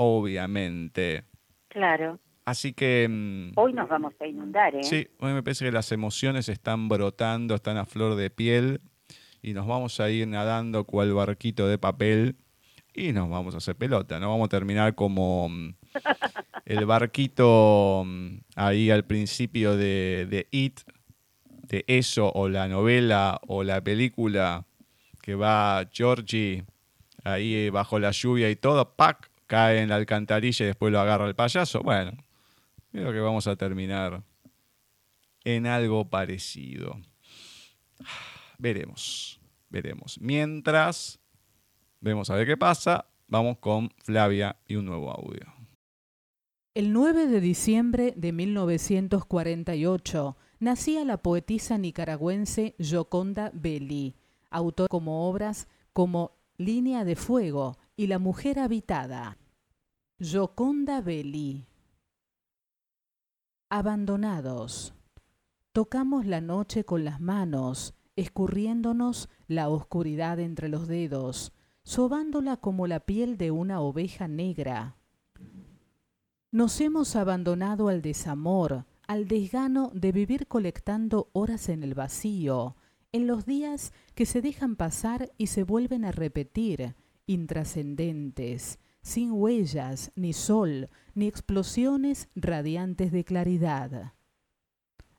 [0.00, 1.24] obviamente.
[1.68, 2.18] Claro.
[2.46, 3.06] Así que...
[3.08, 4.82] Mm, hoy nos vamos a inundar, ¿eh?
[4.82, 8.80] Sí, hoy me parece que las emociones están brotando, están a flor de piel
[9.42, 12.36] y nos vamos a ir nadando cual barquito de papel
[12.94, 14.30] y nos vamos a hacer pelota, ¿no?
[14.30, 15.74] Vamos a terminar como mm,
[16.64, 20.80] el barquito mm, ahí al principio de, de It,
[21.68, 24.64] de eso, o la novela o la película
[25.20, 26.64] que va Georgie
[27.22, 29.29] ahí bajo la lluvia y todo, ¡pac!
[29.50, 31.82] Cae en la alcantarilla y después lo agarra el payaso.
[31.82, 32.12] Bueno,
[32.92, 34.22] creo que vamos a terminar
[35.42, 37.00] en algo parecido.
[38.58, 40.20] Veremos, veremos.
[40.20, 41.18] Mientras,
[42.00, 43.06] vemos a ver qué pasa.
[43.26, 45.52] Vamos con Flavia y un nuevo audio.
[46.74, 54.14] El 9 de diciembre de 1948 nacía la poetisa nicaragüense Joconda Belli,
[54.48, 59.39] autor como obras como Línea de Fuego y La Mujer Habitada.
[60.22, 61.66] Joconda Belli.
[63.70, 64.92] Abandonados.
[65.72, 71.54] Tocamos la noche con las manos, escurriéndonos la oscuridad entre los dedos,
[71.84, 74.98] sobándola como la piel de una oveja negra.
[76.50, 82.76] Nos hemos abandonado al desamor, al desgano de vivir colectando horas en el vacío,
[83.12, 86.94] en los días que se dejan pasar y se vuelven a repetir,
[87.26, 94.12] intrascendentes, sin huellas, ni sol, ni explosiones radiantes de claridad.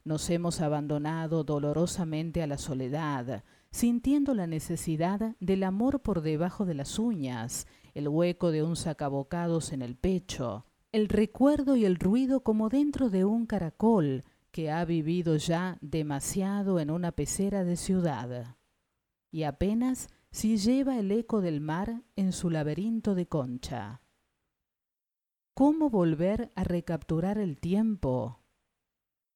[0.03, 6.73] Nos hemos abandonado dolorosamente a la soledad, sintiendo la necesidad del amor por debajo de
[6.73, 12.41] las uñas, el hueco de un sacabocados en el pecho, el recuerdo y el ruido
[12.41, 18.57] como dentro de un caracol que ha vivido ya demasiado en una pecera de ciudad.
[19.31, 24.01] Y apenas si lleva el eco del mar en su laberinto de concha.
[25.53, 28.39] ¿Cómo volver a recapturar el tiempo?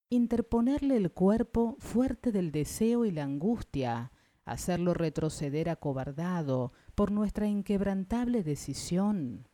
[0.10, 4.14] Interponerle el cuerpo fuerte del deseo y la angustia,
[4.46, 9.50] hacerlo retroceder acobardado por nuestra inquebrantable decisión.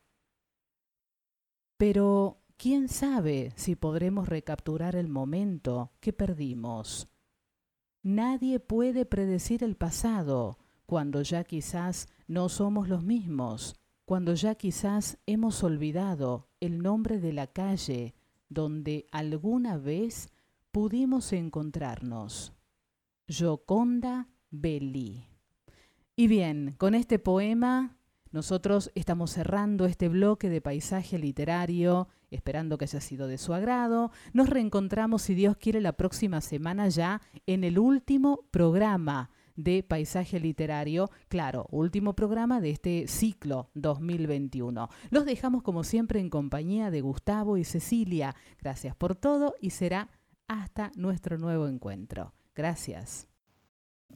[1.78, 7.08] Pero, ¿quién sabe si podremos recapturar el momento que perdimos?
[8.04, 10.61] Nadie puede predecir el pasado,
[10.92, 17.32] cuando ya quizás no somos los mismos, cuando ya quizás hemos olvidado el nombre de
[17.32, 18.14] la calle
[18.50, 20.34] donde alguna vez
[20.74, 22.52] pudimos encontrarnos.
[23.30, 25.30] Joconda Belli.
[26.18, 27.96] Y bien, con este poema
[28.34, 34.12] nosotros estamos cerrando este bloque de paisaje literario, esperando que haya sido de su agrado.
[34.34, 40.40] Nos reencontramos, si Dios quiere, la próxima semana ya en el último programa de Paisaje
[40.40, 44.90] Literario, claro, último programa de este ciclo 2021.
[45.10, 48.36] Los dejamos como siempre en compañía de Gustavo y Cecilia.
[48.62, 50.10] Gracias por todo y será
[50.48, 52.34] hasta nuestro nuevo encuentro.
[52.56, 53.28] Gracias.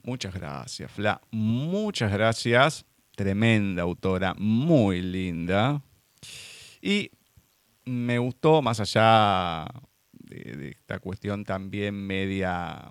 [0.02, 1.20] Muchas gracias, Fla.
[1.30, 2.84] Muchas gracias.
[3.16, 5.82] Tremenda autora, muy linda.
[6.82, 7.10] Y
[7.86, 9.66] me gustó, más allá
[10.12, 12.90] de, esta cuestión también media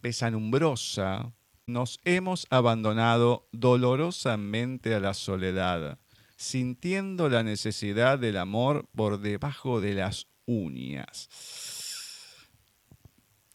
[0.00, 1.32] pesanumbrosa,
[1.66, 5.98] nos hemos abandonado dolorosamente a la soledad,
[6.36, 11.28] sintiendo la necesidad del amor por debajo de las uñas.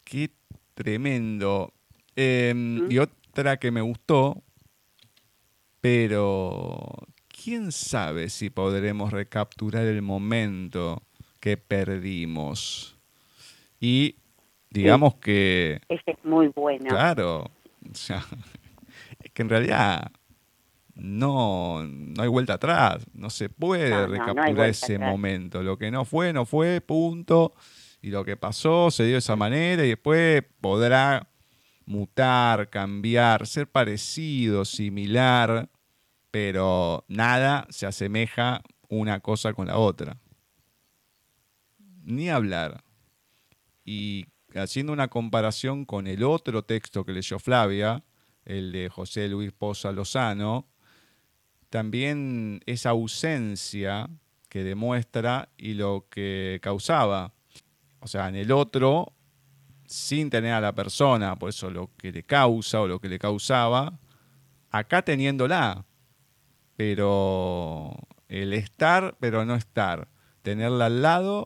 [0.03, 0.31] Qué
[0.73, 1.73] tremendo.
[2.15, 4.43] Em, y otra que me gustó,
[5.81, 11.03] pero quién sabe si podremos recapturar el momento
[11.39, 12.97] que perdimos.
[13.79, 14.15] Y
[14.75, 15.79] digamos que...
[15.87, 16.89] Ese es muy bueno.
[16.89, 17.51] Claro,
[17.89, 18.23] o sea,
[19.23, 20.11] es que en realidad
[20.95, 25.11] no, no hay vuelta atrás, no se puede No, no, no hay recapturar ese atrás.
[25.11, 25.63] momento.
[25.63, 27.53] Lo que no fue, no fue, punto.
[28.01, 31.27] Y lo que pasó se dio de esa manera y después podrá
[31.85, 35.69] mutar, cambiar, ser parecido, similar,
[36.31, 40.17] pero nada se asemeja una cosa con la otra.
[42.03, 42.83] Ni hablar.
[43.83, 44.25] Y
[44.61, 48.03] haciendo una comparación con el otro texto que leyó Flavia,
[48.45, 50.67] el de José Luis Poza Lozano,
[51.69, 54.09] también esa ausencia
[54.49, 57.33] que demuestra y lo que causaba.
[57.99, 59.13] O sea, en el otro,
[59.85, 63.19] sin tener a la persona, por eso lo que le causa o lo que le
[63.19, 63.99] causaba,
[64.69, 65.85] acá teniéndola,
[66.75, 67.95] pero
[68.29, 70.07] el estar, pero no estar,
[70.41, 71.45] tenerla al lado,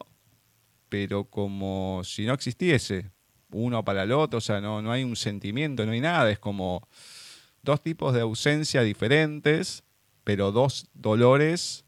[0.89, 3.11] pero como si no existiese,
[3.51, 6.39] uno para el otro, o sea, no, no hay un sentimiento, no hay nada, es
[6.39, 6.87] como
[7.63, 9.83] dos tipos de ausencia diferentes,
[10.23, 11.85] pero dos dolores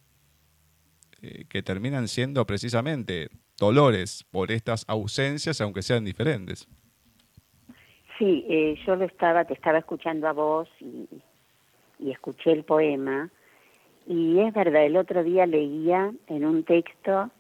[1.22, 6.68] eh, que terminan siendo precisamente dolores por estas ausencias, aunque sean diferentes.
[8.18, 11.08] Sí, eh, yo lo estaba, te estaba escuchando a vos y,
[12.00, 13.30] y escuché el poema.
[14.08, 17.32] Y es verdad, el otro día leía en un texto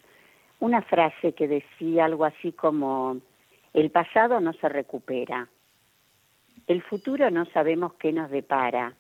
[0.61, 3.17] una frase que decía algo así como,
[3.73, 5.49] el pasado no se recupera,
[6.67, 8.95] el futuro no sabemos qué nos depara,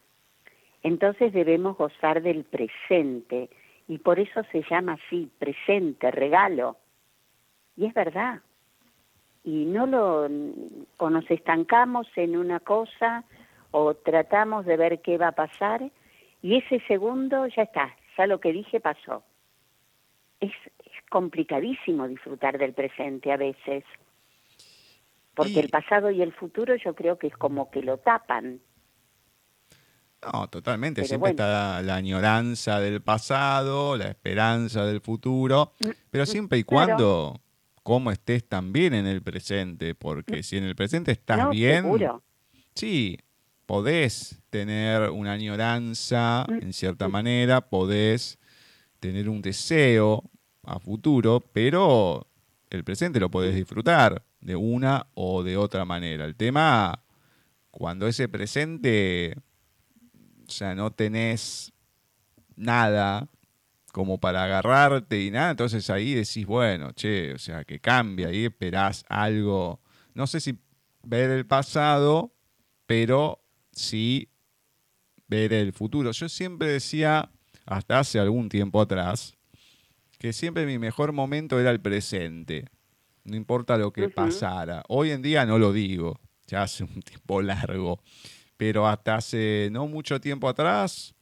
[0.83, 3.49] entonces debemos gozar del presente
[3.87, 6.77] y por eso se llama así, presente, regalo.
[7.77, 8.41] Y es verdad.
[9.43, 10.27] Y no lo,
[10.97, 13.23] o nos estancamos en una cosa
[13.69, 15.91] o tratamos de ver qué va a pasar
[16.41, 19.23] y ese segundo ya está, ya lo que dije pasó.
[20.39, 20.51] Es,
[21.11, 23.83] complicadísimo disfrutar del presente a veces,
[25.35, 28.59] porque Y- el pasado y el futuro yo creo que es como que lo tapan.
[30.33, 31.01] No, totalmente.
[31.01, 31.43] Pero Siempre bueno.
[31.43, 35.73] está la añoranza del pasado, la esperanza del futuro,
[36.11, 36.85] pero siempre y Mm, claro.
[36.87, 37.41] cuando
[37.83, 42.23] como estés también en el presente, porque si en el presente estás no, bien, seguro.
[42.75, 43.17] sí,
[43.65, 48.37] podés tener una añoranza Mm, en cierta manera, podés
[48.99, 50.23] tener un deseo
[50.79, 52.27] futuro, pero
[52.69, 56.25] el presente lo podés disfrutar de una o de otra manera.
[56.25, 57.03] El tema,
[57.69, 59.35] cuando ese presente,
[60.47, 61.73] sea, no tenés
[62.55, 63.27] nada
[63.91, 68.45] como para agarrarte y nada, entonces ahí decís, bueno, che, o sea, que cambia, ahí
[68.45, 69.81] esperás algo,
[70.13, 70.57] no sé si
[71.03, 72.33] ver el pasado,
[72.85, 74.29] pero sí
[75.27, 76.11] ver el futuro.
[76.11, 77.29] Yo siempre decía,
[77.65, 79.37] hasta hace algún tiempo atrás,
[80.21, 82.65] que siempre mi mejor momento era el presente.
[83.23, 84.83] No importa lo que pasara.
[84.87, 87.99] Hoy en día no lo digo, ya hace un tiempo largo.
[88.55, 91.15] Pero hasta hace no mucho tiempo atrás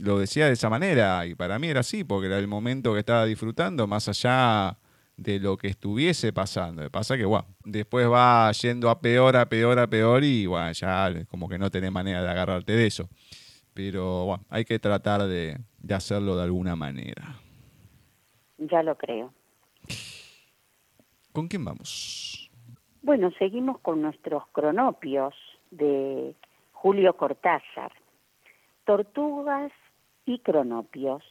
[0.00, 1.24] lo decía de esa manera.
[1.24, 4.76] Y para mí era así, porque era el momento que estaba disfrutando, más allá
[5.16, 6.90] de lo que estuviese pasando.
[6.90, 11.14] Pasa que, bueno, después va yendo a peor, a peor, a peor y, bueno, ya
[11.28, 13.08] como que no tenés manera de agarrarte de eso.
[13.72, 17.41] Pero, bueno, hay que tratar de, de hacerlo de alguna manera.
[18.68, 19.32] Ya lo creo.
[21.32, 22.50] ¿Con quién vamos?
[23.02, 25.34] Bueno, seguimos con nuestros cronopios
[25.70, 26.36] de
[26.72, 27.92] Julio Cortázar.
[28.84, 29.72] Tortugas
[30.26, 31.24] y cronopios.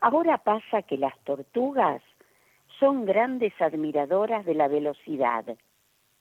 [0.00, 2.02] Ahora pasa que las tortugas
[2.78, 5.44] son grandes admiradoras de la velocidad,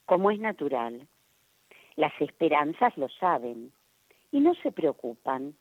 [0.05, 1.07] como es natural.
[1.95, 3.71] Las esperanzas lo saben
[4.31, 5.55] y no se preocupan.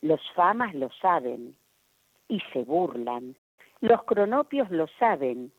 [0.00, 1.54] Los famas lo saben
[2.28, 3.36] y se burlan.
[3.80, 5.52] Los cronopios lo saben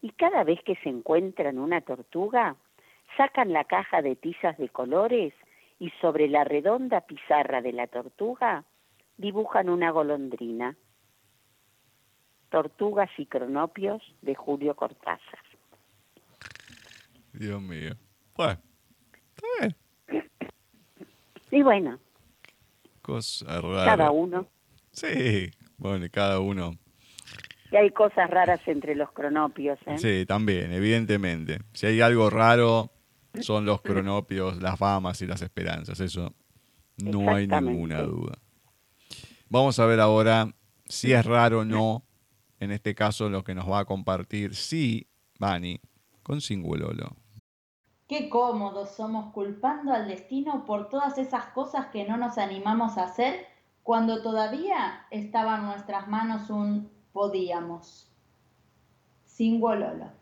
[0.00, 2.56] y cada vez que se encuentran una tortuga,
[3.16, 5.32] sacan la caja de tizas de colores
[5.78, 8.64] y sobre la redonda pizarra de la tortuga
[9.16, 10.76] dibujan una golondrina.
[12.50, 15.40] Tortugas y cronopios de Julio Cortázar.
[17.32, 17.92] Dios mío.
[18.34, 18.58] Bueno,
[19.34, 20.30] está bien.
[21.50, 21.98] Y bueno,
[23.02, 23.84] Cosa rara.
[23.84, 24.46] cada uno.
[24.92, 26.72] Sí, bueno, cada uno.
[27.70, 29.78] Y hay cosas raras entre los cronopios.
[29.86, 29.98] ¿eh?
[29.98, 31.58] Sí, también, evidentemente.
[31.72, 32.90] Si hay algo raro,
[33.40, 36.00] son los cronopios, las famas y las esperanzas.
[36.00, 36.34] Eso
[37.02, 38.38] no hay ninguna duda.
[39.48, 40.48] Vamos a ver ahora
[40.86, 42.02] si es raro o no.
[42.58, 45.08] En este caso, lo que nos va a compartir, sí,
[45.38, 45.78] Vani,
[46.22, 47.14] con Singulolo.
[48.08, 53.04] Qué cómodos somos culpando al destino por todas esas cosas que no nos animamos a
[53.04, 53.46] hacer
[53.82, 58.12] cuando todavía estaba en nuestras manos un podíamos.
[59.24, 60.12] Sin Lolo.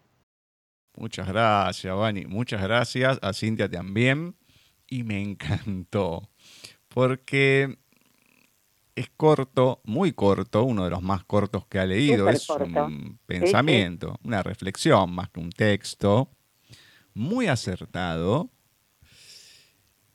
[0.97, 2.25] Muchas gracias, Vani.
[2.27, 3.19] Muchas gracias.
[3.21, 4.37] A Cintia también.
[4.89, 6.31] Y me encantó.
[6.87, 7.79] Porque
[8.95, 12.33] es corto, muy corto, uno de los más cortos que ha leído.
[12.33, 12.85] Súper Es corto.
[12.87, 16.31] un pensamiento, una reflexión más que un texto.
[17.13, 18.51] Muy acertado.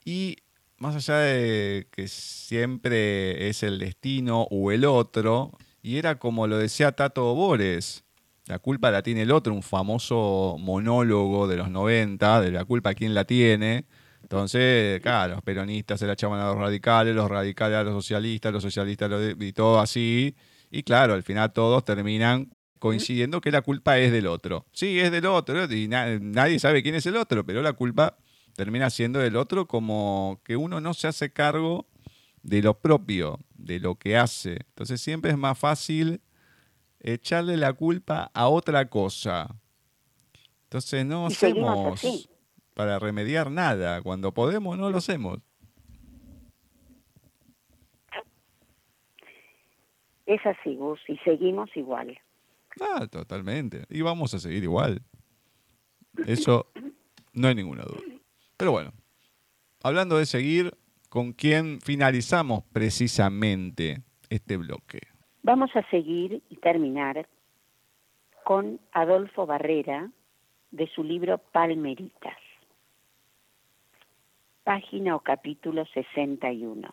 [0.06, 0.38] Y
[0.78, 5.52] más allá de que siempre es el destino o el otro,
[5.82, 8.04] y era como lo decía Tato Bores,
[8.46, 12.94] la culpa la tiene el otro, un famoso monólogo de los 90, de la culpa
[12.96, 13.86] quién la tiene.
[14.24, 18.52] Entonces, claro, los peronistas se la echaban a los radicales, los radicales a los socialistas,
[18.52, 20.36] los socialistas los de- y todo así.
[20.72, 24.66] Y claro, al final todos terminan coincidiendo que la culpa es del otro.
[24.72, 28.18] Sí, es del otro, y na- nadie sabe quién es el otro, pero la culpa
[28.56, 31.88] termina siendo del otro como que uno no se hace cargo
[32.42, 34.60] de lo propio, de lo que hace.
[34.70, 36.22] Entonces siempre es más fácil
[37.00, 39.56] echarle la culpa a otra cosa.
[40.64, 42.28] Entonces no hacemos
[42.74, 44.02] para remediar nada.
[44.02, 45.40] Cuando podemos, no lo hacemos.
[50.26, 52.20] Es así, Gus, y seguimos igual.
[52.80, 53.86] Ah, totalmente.
[53.90, 55.02] Y vamos a seguir igual.
[56.28, 56.72] Eso
[57.34, 58.02] no hay ninguna duda.
[58.56, 58.94] Pero bueno,
[59.82, 60.78] hablando de seguir,
[61.10, 65.00] ¿con quién finalizamos precisamente este bloque?
[65.42, 67.28] Vamos a seguir y terminar
[68.44, 70.12] con Adolfo Barrera
[70.72, 72.38] de su libro Palmeritas.
[74.64, 76.88] Página o capítulo 61.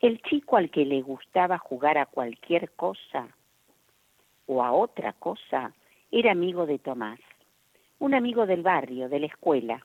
[0.00, 3.28] El chico al que le gustaba jugar a cualquier cosa
[4.46, 5.74] o a otra cosa
[6.10, 7.20] era amigo de Tomás,
[7.98, 9.84] un amigo del barrio, de la escuela.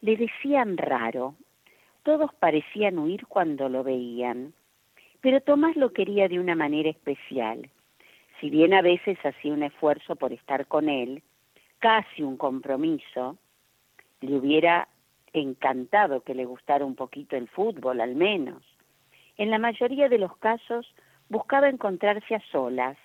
[0.00, 1.34] Le decían raro,
[2.02, 4.54] todos parecían huir cuando lo veían
[5.20, 7.68] pero Tomás lo quería de una manera especial.
[8.40, 11.22] Si bien a veces hacía un esfuerzo por estar con él,
[11.78, 13.36] casi un compromiso,
[14.20, 14.88] le hubiera
[15.32, 18.62] encantado que le gustara un poquito el fútbol al menos.
[19.36, 20.92] En la mayoría de los casos
[21.28, 22.96] buscaba encontrarse a solas,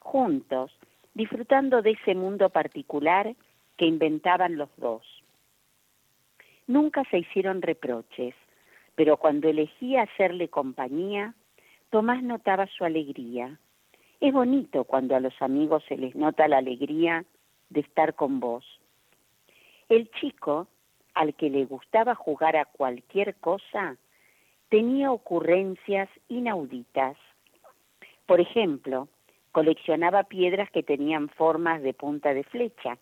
[0.00, 0.72] juntos,
[1.14, 3.34] disfrutando de ese mundo particular
[3.76, 5.17] que inventaban los dos.
[6.68, 8.34] Nunca se hicieron reproches,
[8.94, 11.34] pero cuando elegía hacerle compañía,
[11.90, 13.58] Tomás notaba su alegría.
[14.20, 17.24] Es bonito cuando a los amigos se les nota la alegría
[17.70, 18.64] de estar con vos.
[19.88, 20.68] El chico,
[21.14, 23.96] al que le gustaba jugar a cualquier cosa,
[24.68, 27.16] tenía ocurrencias inauditas.
[28.26, 29.08] Por ejemplo,
[29.52, 32.98] coleccionaba piedras que tenían formas de punta de flecha.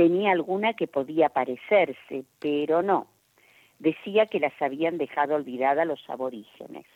[0.00, 3.08] Tenía alguna que podía parecerse, pero no.
[3.78, 6.86] Decía que las habían dejado olvidadas los aborígenes.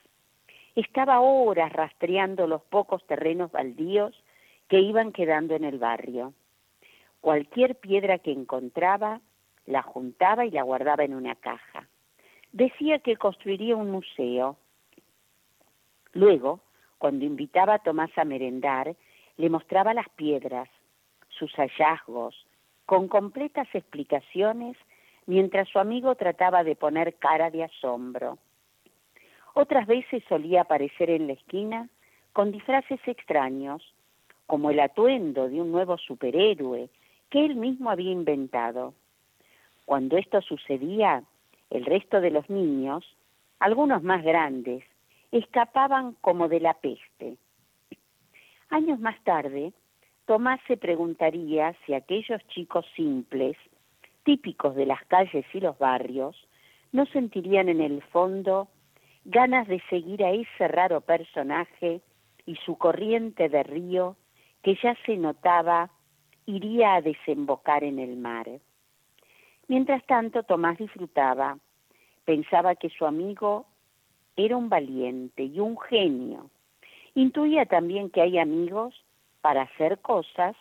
[0.75, 4.19] Estaba horas rastreando los pocos terrenos baldíos
[4.69, 6.33] que iban quedando en el barrio.
[7.21, 9.21] Cualquier piedra que encontraba,
[9.67, 11.87] la juntaba y la guardaba en una caja.
[12.53, 14.57] Decía que construiría un museo.
[16.15, 16.61] Luego,
[16.97, 18.97] cuando invitaba a Tomás a merendar,
[19.37, 20.71] le mostraba las piedras,
[21.29, 22.47] sus hallazgos,
[22.87, 24.77] con completas explicaciones,
[25.27, 28.39] mientras su amigo trataba de poner cara de asombro.
[29.55, 31.89] Otras veces solía aparecer en la esquina
[32.33, 33.95] con disfraces extraños,
[34.47, 36.91] como el atuendo de un nuevo superhéroe
[37.31, 38.95] que él mismo había inventado.
[39.87, 41.23] Cuando esto sucedía,
[41.71, 43.05] el resto de los niños,
[43.61, 44.85] algunos más grandes,
[45.33, 47.37] escapaban como de la peste.
[48.71, 49.73] Años más tarde,
[50.27, 53.57] Tomás se preguntaría si aquellos chicos simples,
[54.23, 56.35] típicos de las calles y los barrios,
[56.93, 58.69] no sentirían en el fondo
[59.27, 62.01] ganas de seguir a ese raro personaje
[62.47, 64.17] y su corriente de río
[64.63, 65.91] que ya se notaba
[66.47, 68.47] iría a desembocar en el mar.
[69.69, 71.59] Mientras tanto, Tomás disfrutaba,
[72.25, 73.67] pensaba que su amigo
[74.37, 76.51] era un valiente y un genio.
[77.15, 79.04] Intuía también que hay amigos
[79.45, 80.57] para hacer cosas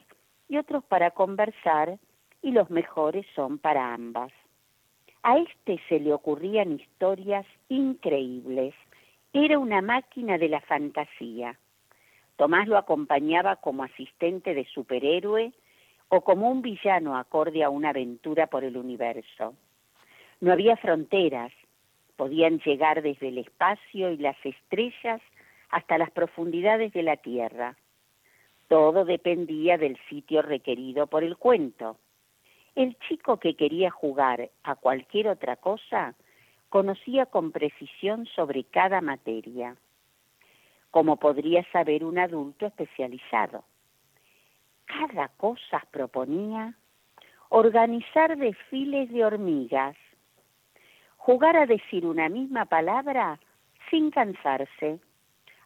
[0.49, 1.99] y otros para conversar
[2.41, 4.33] y los mejores son para ambas.
[5.21, 8.75] A este se le ocurrían historias increíbles.
[9.31, 11.57] Era una máquina de la fantasía.
[12.35, 15.53] Tomás lo acompañaba como asistente de superhéroe
[16.09, 19.55] o como un villano acorde a una aventura por el universo.
[20.41, 21.53] No había fronteras,
[22.17, 25.21] podían llegar desde el espacio y las estrellas
[25.69, 27.77] hasta las profundidades de la Tierra.
[28.67, 31.97] Todo dependía del sitio requerido por el cuento.
[32.75, 36.15] El chico que quería jugar a cualquier otra cosa
[36.69, 39.75] conocía con precisión sobre cada materia,
[40.89, 43.63] como podría saber un adulto especializado
[44.85, 46.73] cada cosa proponía
[47.49, 49.95] organizar desfiles de hormigas,
[51.17, 53.39] jugar a decir una misma palabra
[53.89, 54.99] sin cansarse.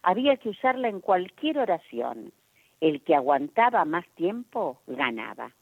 [0.02, 2.32] Había que usarla en cualquier oración.
[2.80, 5.52] El que aguantaba más tiempo ganaba.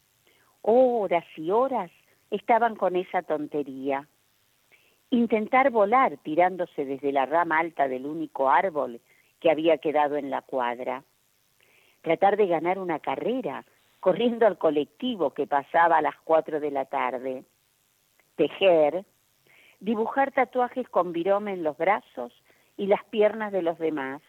[0.62, 1.90] Horas y horas
[2.30, 4.06] estaban con esa tontería.
[5.10, 9.00] Intentar volar tirándose desde la rama alta del único árbol
[9.40, 11.04] que había quedado en la cuadra
[12.06, 13.64] tratar de ganar una carrera,
[13.98, 17.42] corriendo al colectivo que pasaba a las cuatro de la tarde,
[18.36, 19.04] tejer,
[19.80, 22.32] dibujar tatuajes con virome en los brazos
[22.76, 24.22] y las piernas de los demás,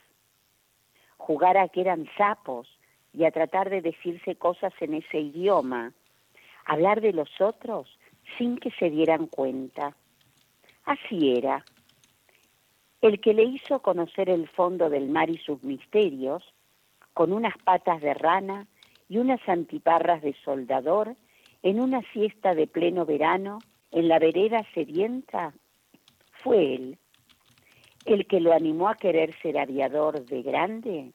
[1.17, 2.67] jugar a que eran sapos
[3.13, 5.93] y a tratar de decirse cosas en ese idioma,
[6.65, 7.87] hablar de los otros
[8.37, 9.95] sin que se dieran cuenta.
[10.85, 11.63] Así era.
[13.01, 16.43] El que le hizo conocer el fondo del mar y sus misterios
[17.13, 18.67] con unas patas de rana
[19.09, 21.15] y unas antiparras de soldador
[21.63, 23.59] en una siesta de pleno verano
[23.91, 25.53] en la vereda sedienta,
[26.43, 26.97] fue él.
[28.05, 31.11] El que lo animó a querer ser aviador de grande,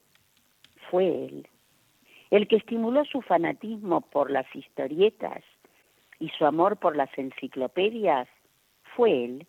[0.91, 1.49] fue él.
[2.33, 5.45] El que estimuló su fanatismo por las historietas
[6.19, 8.27] y su amor por las enciclopedias,
[8.97, 9.47] fue él.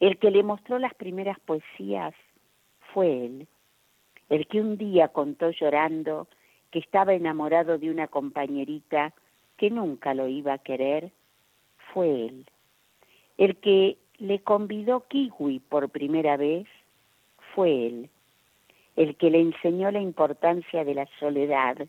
[0.00, 2.14] El que le mostró las primeras poesías,
[2.94, 3.48] fue él
[4.28, 6.28] el que un día contó llorando
[6.70, 9.12] que estaba enamorado de una compañerita
[9.56, 11.12] que nunca lo iba a querer,
[11.92, 12.46] fue él.
[13.38, 16.66] El que le convidó kiwi por primera vez,
[17.54, 18.10] fue él.
[18.96, 21.86] El que le enseñó la importancia de la soledad,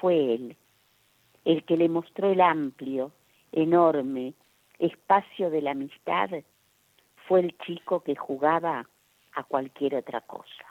[0.00, 0.56] fue él.
[1.44, 3.12] El que le mostró el amplio,
[3.52, 4.34] enorme
[4.78, 6.30] espacio de la amistad,
[7.28, 8.88] fue el chico que jugaba
[9.32, 10.64] a cualquier otra cosa.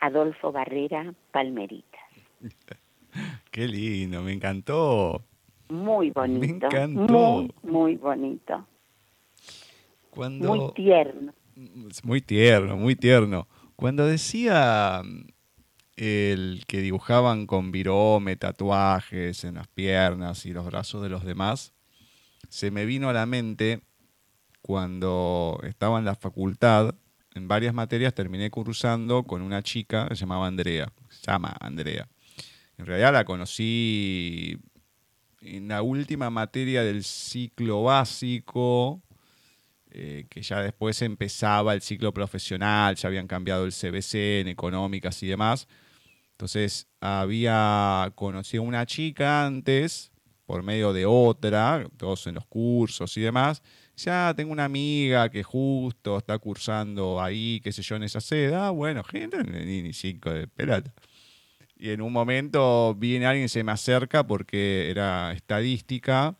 [0.00, 1.98] Adolfo Barrera Palmerita.
[3.50, 5.24] Qué lindo, me encantó.
[5.68, 6.40] Muy bonito.
[6.40, 7.12] Me encantó.
[7.12, 8.66] Muy, muy bonito.
[10.10, 10.54] Cuando...
[10.54, 11.32] Muy tierno.
[12.04, 13.48] Muy tierno, muy tierno.
[13.74, 15.26] Cuando decía mm,
[15.98, 21.74] el que dibujaban con virome, tatuajes en las piernas y los brazos de los demás,
[22.48, 23.82] se me vino a la mente
[24.62, 26.94] cuando estaba en la facultad,
[27.34, 30.92] en varias materias terminé cursando con una chica que se llamaba Andrea,
[31.26, 32.08] llama Andrea.
[32.76, 34.56] En realidad la conocí
[35.40, 39.02] en la última materia del ciclo básico,
[39.90, 45.20] eh, que ya después empezaba el ciclo profesional, ya habían cambiado el CBC en económicas
[45.24, 45.66] y demás.
[46.38, 50.12] Entonces había conocido a una chica antes,
[50.46, 53.60] por medio de otra, todos en los cursos y demás.
[53.96, 58.54] Ya tengo una amiga que justo está cursando ahí, qué sé yo, en esa sede.
[58.54, 60.94] Ah, bueno, gente, ni, ni cinco de pelota.
[61.76, 66.37] Y en un momento viene alguien, se me acerca porque era estadística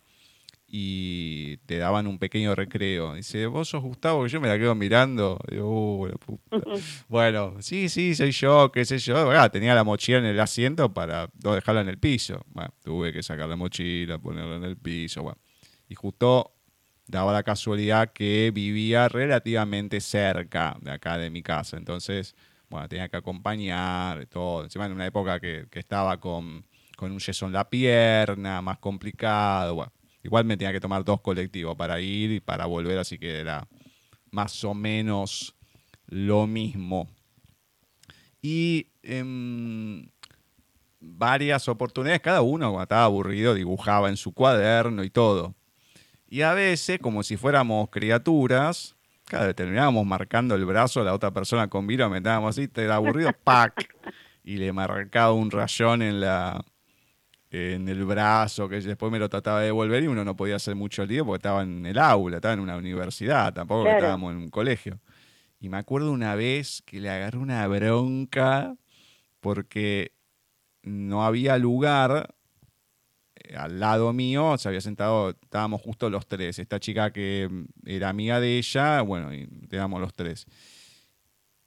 [0.71, 3.15] y te daban un pequeño recreo.
[3.15, 5.39] Dice, vos sos Gustavo, que yo me la quedo mirando.
[5.49, 6.43] Digo, "Uh, la puta".
[7.09, 9.31] bueno, sí, sí, soy yo, qué sé yo.
[9.31, 12.45] Ah, tenía la mochila en el asiento para no dejarla en el piso.
[12.49, 15.23] Bueno, tuve que sacar la mochila, ponerla en el piso.
[15.23, 15.39] Bueno.
[15.87, 16.53] Y justo
[17.07, 21.77] daba la casualidad que vivía relativamente cerca de acá de mi casa.
[21.77, 22.35] Entonces,
[22.69, 24.63] bueno, tenía que acompañar, todo.
[24.65, 26.63] Encima en una época que, que estaba con,
[26.95, 29.73] con un yeso en la pierna, más complicado.
[29.73, 29.91] Bueno,
[30.23, 33.67] igual me tenía que tomar dos colectivos para ir y para volver, así que era
[34.31, 35.55] más o menos
[36.07, 37.09] lo mismo.
[38.41, 40.11] Y en
[40.99, 45.55] varias oportunidades, cada uno cuando estaba aburrido dibujaba en su cuaderno y todo.
[46.27, 48.95] Y a veces, como si fuéramos criaturas,
[49.25, 52.95] claro, terminábamos marcando el brazo a la otra persona con vino, metábamos así, te era
[52.95, 53.73] aburrido, ¡pac!
[54.41, 56.65] Y le marcaba un rayón en la
[57.51, 60.75] en el brazo, que después me lo trataba de devolver y uno no podía hacer
[60.75, 63.97] mucho lío porque estaba en el aula, estaba en una universidad, tampoco Claro.
[63.97, 64.99] estábamos en un colegio.
[65.59, 68.75] Y me acuerdo una vez que le agarré una bronca
[69.39, 70.13] porque
[70.83, 72.33] no había lugar
[73.35, 76.59] eh, al lado mío, se había sentado, estábamos justo los tres.
[76.59, 80.45] Esta chica que mm, era amiga de ella, bueno, y éramos los tres.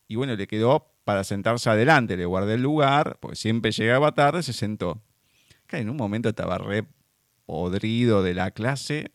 [0.09, 4.43] Y bueno, le quedó para sentarse adelante, le guardé el lugar, porque siempre llegaba tarde,
[4.43, 5.03] se sentó.
[5.72, 6.84] Que en un momento estaba re
[7.46, 9.10] podrido de la clase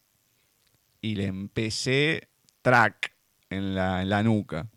[1.02, 2.30] y le empecé
[2.64, 3.14] track
[3.52, 4.68] en la, en la nuca.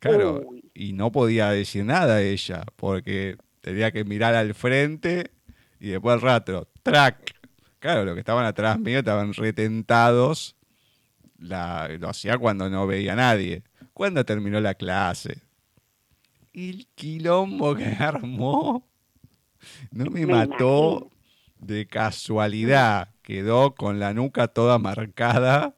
[0.00, 0.68] Claro, Uy.
[0.74, 5.30] y no podía decir nada a ella, porque tenía que mirar al frente
[5.78, 7.36] y después al rato, track.
[7.78, 10.56] Claro, los que estaban atrás mío estaban retentados.
[11.38, 13.62] La, lo hacía cuando no veía a nadie.
[13.92, 15.42] Cuando terminó la clase.
[16.52, 18.84] El quilombo que armó
[19.90, 21.10] no me, Me mató imagino.
[21.58, 23.08] de casualidad.
[23.22, 25.74] Quedó con la nuca toda marcada.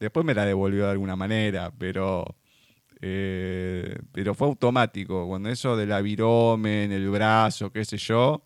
[0.00, 2.36] Después me la devolvió de alguna manera, pero,
[3.00, 5.26] eh, pero fue automático.
[5.26, 8.42] Cuando eso de la virome en el brazo, qué sé yo,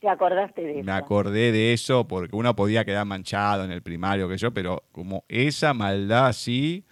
[0.00, 0.84] ¿Te acordaste de eso?
[0.84, 4.82] me acordé de eso porque uno podía quedar manchado en el primario, que yo, pero
[4.90, 6.84] como esa maldad así,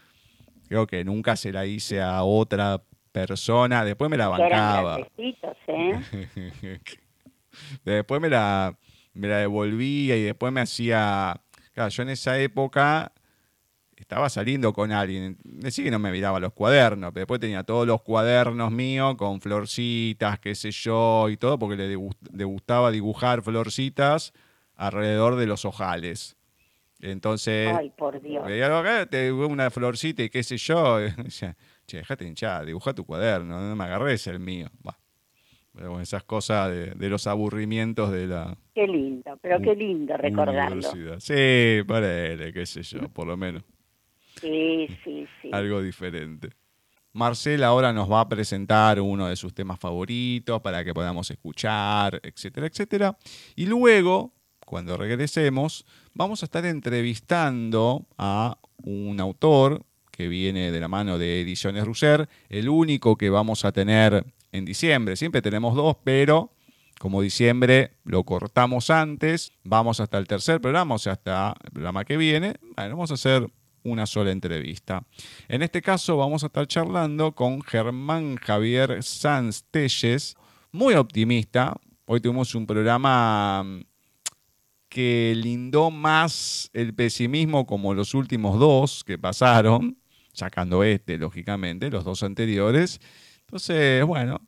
[0.68, 2.80] creo que nunca se la hice a otra
[3.10, 3.84] persona.
[3.84, 4.98] Después me la eran bancaba.
[5.66, 6.80] ¿eh?
[7.84, 8.76] después me la,
[9.14, 11.40] me la devolvía y después me hacía.
[11.72, 13.12] Claro, yo en esa época
[13.96, 15.36] estaba saliendo con alguien.
[15.44, 19.40] Decí que no me miraba los cuadernos, pero después tenía todos los cuadernos míos con
[19.40, 24.32] florcitas, qué sé yo, y todo, porque le, gu- le gustaba dibujar florcitas
[24.74, 26.36] alrededor de los ojales.
[27.02, 28.44] Entonces, Ay, por Dios.
[28.44, 30.98] veía te dibujé una florcita y qué sé yo.
[31.86, 34.68] che, dejate hinchar, dibuja tu cuaderno, no me agarres el mío.
[34.86, 34.98] Va.
[35.72, 40.82] Bueno, esas cosas de, de los aburrimientos de la Qué lindo, pero qué lindo recordarlo.
[41.20, 43.62] Sí, ponele, qué sé yo, por lo menos
[44.40, 45.50] Sí, sí, sí.
[45.52, 46.50] algo diferente.
[47.12, 52.20] Marcela ahora nos va a presentar uno de sus temas favoritos para que podamos escuchar,
[52.22, 53.18] etcétera, etcétera.
[53.56, 54.32] Y luego,
[54.64, 61.40] cuando regresemos, vamos a estar entrevistando a un autor que viene de la mano de
[61.40, 65.16] Ediciones Russer, el único que vamos a tener en diciembre.
[65.16, 66.52] Siempre tenemos dos, pero
[66.98, 72.04] como diciembre lo cortamos antes, vamos hasta el tercer programa, o sea, hasta el programa
[72.04, 72.56] que viene.
[72.76, 73.50] Bueno, vamos a hacer
[73.82, 75.06] una sola entrevista.
[75.48, 80.36] En este caso vamos a estar charlando con Germán Javier Sanz Telles,
[80.72, 81.74] muy optimista.
[82.04, 83.80] Hoy tuvimos un programa mm,
[84.90, 89.96] que lindó más el pesimismo como los últimos dos que pasaron,
[90.32, 93.00] sacando este, lógicamente, los dos anteriores.
[93.50, 94.40] Entonces, bueno,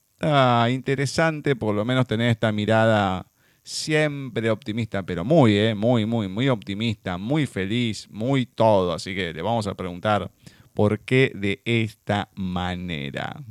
[0.70, 3.26] interesante por lo menos tener esta mirada
[3.64, 8.92] siempre optimista, pero muy, eh, muy, muy, muy optimista, muy feliz, muy todo.
[8.92, 10.30] Así que le vamos a preguntar
[10.72, 13.42] por qué de esta manera.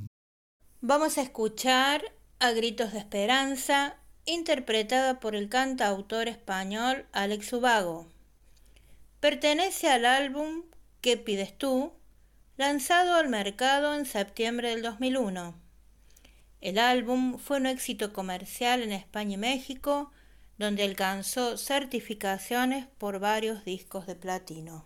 [0.79, 2.01] Vamos a escuchar
[2.39, 8.07] a Gritos de Esperanza, interpretada por el cantautor español Alex Ubago.
[9.19, 10.63] Pertenece al álbum
[11.01, 11.91] ¿Qué pides tú?,
[12.57, 15.55] lanzado al mercado en septiembre del 2001.
[16.61, 20.11] El álbum fue un éxito comercial en España y México,
[20.57, 24.85] donde alcanzó certificaciones por varios discos de platino.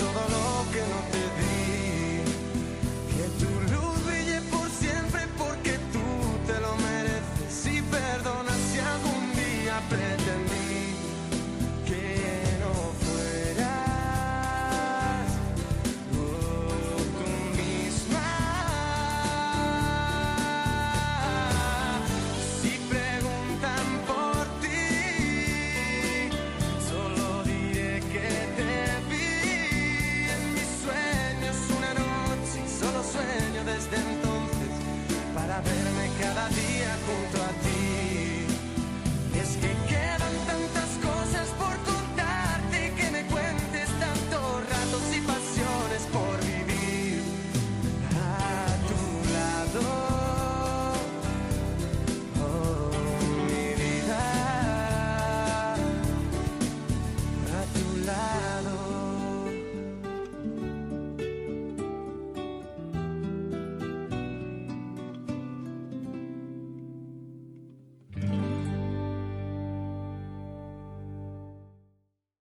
[0.00, 0.89] Todo lo que